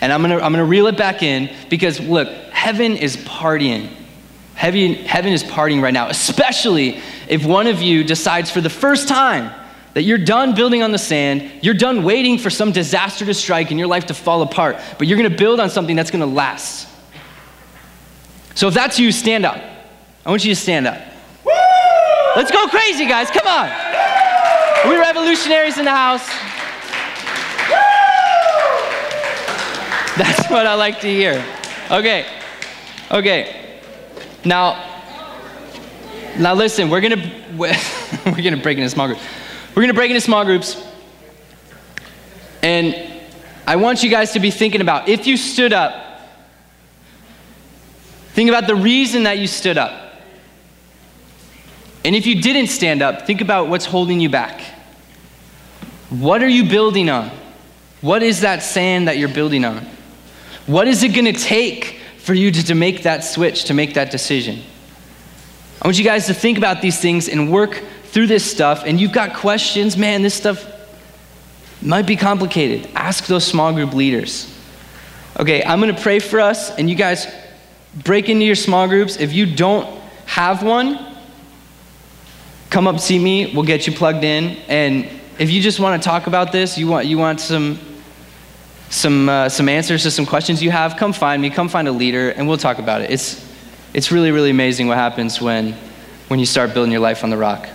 And 0.00 0.12
I'm 0.12 0.22
gonna, 0.22 0.36
I'm 0.36 0.52
gonna 0.52 0.64
reel 0.64 0.86
it 0.86 0.96
back 0.96 1.22
in 1.22 1.50
because 1.70 1.98
look, 1.98 2.28
heaven 2.64 2.96
is 2.96 3.18
partying. 3.18 3.90
Heaven, 4.54 4.94
heaven 4.94 5.34
is 5.34 5.44
partying 5.44 5.82
right 5.82 5.92
now, 5.92 6.08
especially 6.08 6.98
if 7.28 7.44
one 7.44 7.66
of 7.66 7.82
you 7.82 8.02
decides 8.02 8.50
for 8.50 8.62
the 8.62 8.70
first 8.70 9.06
time 9.06 9.52
that 9.92 10.04
you're 10.04 10.16
done 10.16 10.54
building 10.54 10.82
on 10.82 10.90
the 10.90 10.96
sand, 10.96 11.62
you're 11.62 11.74
done 11.74 12.04
waiting 12.04 12.38
for 12.38 12.48
some 12.48 12.72
disaster 12.72 13.26
to 13.26 13.34
strike 13.34 13.70
and 13.70 13.78
your 13.78 13.86
life 13.86 14.06
to 14.06 14.14
fall 14.14 14.40
apart, 14.40 14.78
but 14.96 15.06
you're 15.06 15.18
gonna 15.18 15.28
build 15.28 15.60
on 15.60 15.68
something 15.68 15.94
that's 15.94 16.10
gonna 16.10 16.24
last. 16.24 16.88
So 18.54 18.68
if 18.68 18.72
that's 18.72 18.98
you, 18.98 19.12
stand 19.12 19.44
up. 19.44 19.62
I 20.24 20.30
want 20.30 20.42
you 20.42 20.54
to 20.54 20.58
stand 20.58 20.86
up. 20.86 20.98
Woo! 21.44 21.52
Let's 22.34 22.50
go 22.50 22.66
crazy, 22.68 23.04
guys. 23.04 23.30
Come 23.30 23.46
on. 23.46 23.68
We 24.88 24.96
revolutionaries 24.96 25.76
in 25.76 25.84
the 25.84 25.90
house. 25.90 26.26
Woo! 27.68 27.76
That's 30.16 30.48
what 30.48 30.66
I 30.66 30.72
like 30.76 31.00
to 31.00 31.08
hear. 31.08 31.44
Okay. 31.90 32.33
Okay. 33.10 33.80
Now, 34.44 34.82
now 36.38 36.54
listen, 36.54 36.90
we're 36.90 37.00
gonna 37.00 37.32
we're 37.56 38.42
gonna 38.42 38.56
break 38.56 38.78
into 38.78 38.90
small 38.90 39.06
groups. 39.06 39.22
We're 39.74 39.82
gonna 39.82 39.94
break 39.94 40.10
into 40.10 40.20
small 40.20 40.44
groups. 40.44 40.82
And 42.62 43.22
I 43.66 43.76
want 43.76 44.02
you 44.02 44.10
guys 44.10 44.32
to 44.32 44.40
be 44.40 44.50
thinking 44.50 44.80
about 44.80 45.08
if 45.08 45.26
you 45.26 45.36
stood 45.36 45.72
up, 45.72 46.20
think 48.32 48.48
about 48.48 48.66
the 48.66 48.74
reason 48.74 49.24
that 49.24 49.38
you 49.38 49.46
stood 49.46 49.78
up. 49.78 50.04
And 52.04 52.14
if 52.14 52.26
you 52.26 52.40
didn't 52.40 52.68
stand 52.68 53.00
up, 53.00 53.26
think 53.26 53.40
about 53.40 53.68
what's 53.68 53.86
holding 53.86 54.20
you 54.20 54.28
back. 54.28 54.60
What 56.10 56.42
are 56.42 56.48
you 56.48 56.68
building 56.68 57.08
on? 57.08 57.30
What 58.02 58.22
is 58.22 58.42
that 58.42 58.62
sand 58.62 59.08
that 59.08 59.16
you're 59.16 59.30
building 59.30 59.64
on? 59.64 59.86
What 60.66 60.86
is 60.86 61.02
it 61.02 61.14
going 61.14 61.24
to 61.24 61.32
take 61.32 61.98
for 62.24 62.34
you 62.34 62.50
to, 62.50 62.62
to 62.64 62.74
make 62.74 63.04
that 63.04 63.24
switch, 63.24 63.64
to 63.64 63.74
make 63.74 63.94
that 63.94 64.10
decision? 64.10 64.62
I 65.80 65.86
want 65.86 65.98
you 65.98 66.04
guys 66.04 66.26
to 66.26 66.34
think 66.34 66.58
about 66.58 66.82
these 66.82 66.98
things 66.98 67.28
and 67.28 67.52
work 67.52 67.82
through 68.04 68.26
this 68.26 68.50
stuff. 68.50 68.84
And 68.86 69.00
you've 69.00 69.12
got 69.12 69.34
questions, 69.34 69.96
man, 69.96 70.22
this 70.22 70.34
stuff 70.34 70.66
might 71.82 72.06
be 72.06 72.16
complicated. 72.16 72.90
Ask 72.94 73.26
those 73.26 73.46
small 73.46 73.72
group 73.72 73.92
leaders. 73.94 74.50
Okay, 75.38 75.62
I'm 75.62 75.80
going 75.80 75.94
to 75.94 76.00
pray 76.00 76.18
for 76.18 76.40
us, 76.40 76.70
and 76.70 76.88
you 76.88 76.96
guys 76.96 77.26
break 78.02 78.28
into 78.28 78.44
your 78.44 78.54
small 78.54 78.88
groups. 78.88 79.16
If 79.18 79.32
you 79.32 79.54
don't 79.54 80.00
have 80.26 80.62
one, 80.62 81.14
come 82.74 82.88
up 82.88 82.98
see 82.98 83.20
me 83.20 83.52
we'll 83.54 83.62
get 83.62 83.86
you 83.86 83.92
plugged 83.92 84.24
in 84.24 84.56
and 84.66 85.08
if 85.38 85.48
you 85.48 85.62
just 85.62 85.78
want 85.78 86.02
to 86.02 86.04
talk 86.04 86.26
about 86.26 86.50
this 86.50 86.76
you 86.76 86.88
want 86.88 87.06
you 87.06 87.16
want 87.16 87.40
some 87.40 87.78
some 88.94 89.28
uh, 89.28 89.48
some 89.48 89.68
answers 89.68 90.04
to 90.04 90.10
some 90.10 90.24
questions 90.24 90.62
you 90.62 90.70
have 90.70 90.96
come 90.96 91.12
find 91.12 91.42
me 91.42 91.50
come 91.50 91.68
find 91.68 91.88
a 91.88 91.92
leader 91.92 92.30
and 92.30 92.46
we'll 92.46 92.56
talk 92.56 92.78
about 92.78 93.00
it. 93.00 93.10
It's 93.10 93.44
it's 93.92 94.12
really 94.12 94.30
really 94.30 94.50
amazing 94.50 94.86
what 94.86 94.96
happens 94.96 95.40
when 95.40 95.72
when 96.28 96.38
you 96.38 96.46
start 96.46 96.72
building 96.74 96.92
your 96.92 97.00
life 97.00 97.24
on 97.24 97.30
the 97.30 97.36
rock. 97.36 97.68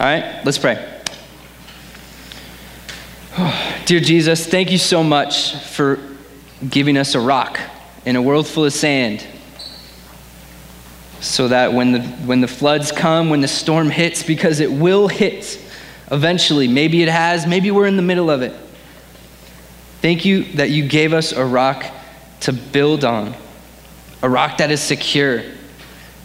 All 0.00 0.06
right 0.06 0.44
let's 0.44 0.58
pray. 0.58 0.84
Dear 3.86 4.00
jesus 4.00 4.46
thank 4.46 4.72
you 4.72 4.78
so 4.78 5.04
much 5.04 5.54
for 5.56 6.00
giving 6.68 6.98
us 6.98 7.14
a 7.14 7.20
rock 7.20 7.60
in 8.04 8.16
a 8.16 8.22
world 8.22 8.48
full 8.48 8.64
of 8.64 8.72
sand 8.72 9.24
so 11.20 11.48
that 11.48 11.72
when 11.72 11.92
the, 11.92 12.00
when 12.00 12.40
the 12.40 12.48
floods 12.48 12.92
come, 12.92 13.28
when 13.28 13.40
the 13.40 13.48
storm 13.48 13.90
hits, 13.90 14.22
because 14.22 14.60
it 14.60 14.70
will 14.70 15.08
hit 15.08 15.60
eventually, 16.10 16.68
maybe 16.68 17.02
it 17.02 17.08
has, 17.08 17.46
maybe 17.46 17.70
we're 17.70 17.86
in 17.86 17.96
the 17.96 18.02
middle 18.02 18.30
of 18.30 18.42
it. 18.42 18.54
Thank 20.00 20.24
you 20.24 20.44
that 20.54 20.70
you 20.70 20.86
gave 20.86 21.12
us 21.12 21.32
a 21.32 21.44
rock 21.44 21.84
to 22.40 22.52
build 22.52 23.04
on, 23.04 23.34
a 24.22 24.28
rock 24.28 24.58
that 24.58 24.70
is 24.70 24.80
secure. 24.80 25.42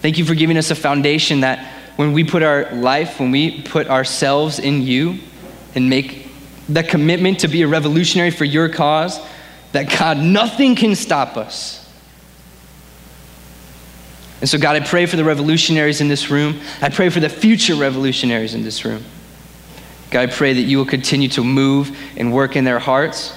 Thank 0.01 0.17
you 0.17 0.25
for 0.25 0.35
giving 0.35 0.57
us 0.57 0.69
a 0.69 0.75
foundation 0.75 1.41
that 1.41 1.65
when 1.95 2.13
we 2.13 2.23
put 2.23 2.43
our 2.43 2.71
life, 2.71 3.19
when 3.19 3.31
we 3.31 3.61
put 3.61 3.87
ourselves 3.87 4.59
in 4.59 4.81
you 4.81 5.19
and 5.75 5.89
make 5.89 6.27
that 6.69 6.87
commitment 6.87 7.39
to 7.39 7.47
be 7.47 7.61
a 7.63 7.67
revolutionary 7.67 8.31
for 8.31 8.45
your 8.45 8.69
cause, 8.69 9.19
that 9.71 9.89
God, 9.89 10.17
nothing 10.17 10.75
can 10.75 10.95
stop 10.95 11.35
us. 11.35 11.79
And 14.39 14.49
so, 14.49 14.57
God, 14.57 14.75
I 14.75 14.85
pray 14.85 15.05
for 15.05 15.15
the 15.15 15.23
revolutionaries 15.23 16.01
in 16.01 16.09
this 16.09 16.29
room. 16.29 16.59
I 16.81 16.89
pray 16.89 17.09
for 17.09 17.19
the 17.19 17.29
future 17.29 17.75
revolutionaries 17.75 18.53
in 18.53 18.63
this 18.63 18.83
room. 18.83 19.03
God, 20.11 20.29
I 20.29 20.31
pray 20.31 20.53
that 20.53 20.61
you 20.61 20.77
will 20.77 20.85
continue 20.85 21.29
to 21.29 21.43
move 21.43 21.97
and 22.17 22.33
work 22.33 22.55
in 22.55 22.65
their 22.65 22.79
hearts. 22.79 23.33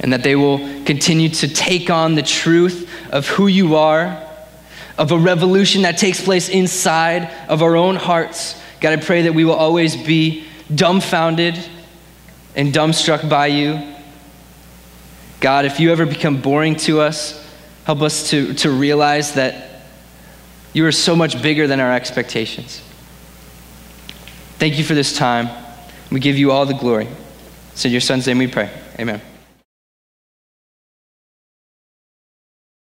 And 0.00 0.12
that 0.12 0.22
they 0.22 0.36
will 0.36 0.58
continue 0.84 1.28
to 1.30 1.48
take 1.48 1.90
on 1.90 2.14
the 2.14 2.22
truth 2.22 2.90
of 3.10 3.26
who 3.28 3.46
you 3.46 3.76
are, 3.76 4.22
of 4.98 5.12
a 5.12 5.18
revolution 5.18 5.82
that 5.82 5.98
takes 5.98 6.22
place 6.22 6.48
inside 6.48 7.30
of 7.48 7.62
our 7.62 7.76
own 7.76 7.96
hearts. 7.96 8.60
God, 8.80 8.98
I 8.98 9.02
pray 9.02 9.22
that 9.22 9.34
we 9.34 9.44
will 9.44 9.54
always 9.54 9.96
be 9.96 10.46
dumbfounded 10.74 11.58
and 12.54 12.72
dumbstruck 12.72 13.28
by 13.28 13.46
you. 13.48 13.94
God, 15.40 15.64
if 15.64 15.80
you 15.80 15.92
ever 15.92 16.06
become 16.06 16.40
boring 16.40 16.76
to 16.76 17.00
us, 17.00 17.42
Help 17.86 18.02
us 18.02 18.30
to, 18.30 18.52
to 18.54 18.70
realize 18.72 19.34
that 19.34 19.84
you 20.72 20.84
are 20.86 20.92
so 20.92 21.14
much 21.14 21.40
bigger 21.40 21.68
than 21.68 21.78
our 21.78 21.92
expectations. 21.92 22.82
Thank 24.58 24.76
you 24.76 24.82
for 24.82 24.94
this 24.94 25.16
time. 25.16 25.48
We 26.10 26.18
give 26.18 26.36
you 26.36 26.50
all 26.50 26.66
the 26.66 26.74
glory. 26.74 27.06
In 27.84 27.90
your 27.92 28.00
son's 28.00 28.26
name 28.26 28.38
we 28.38 28.48
pray. 28.48 28.70
Amen. 28.98 29.20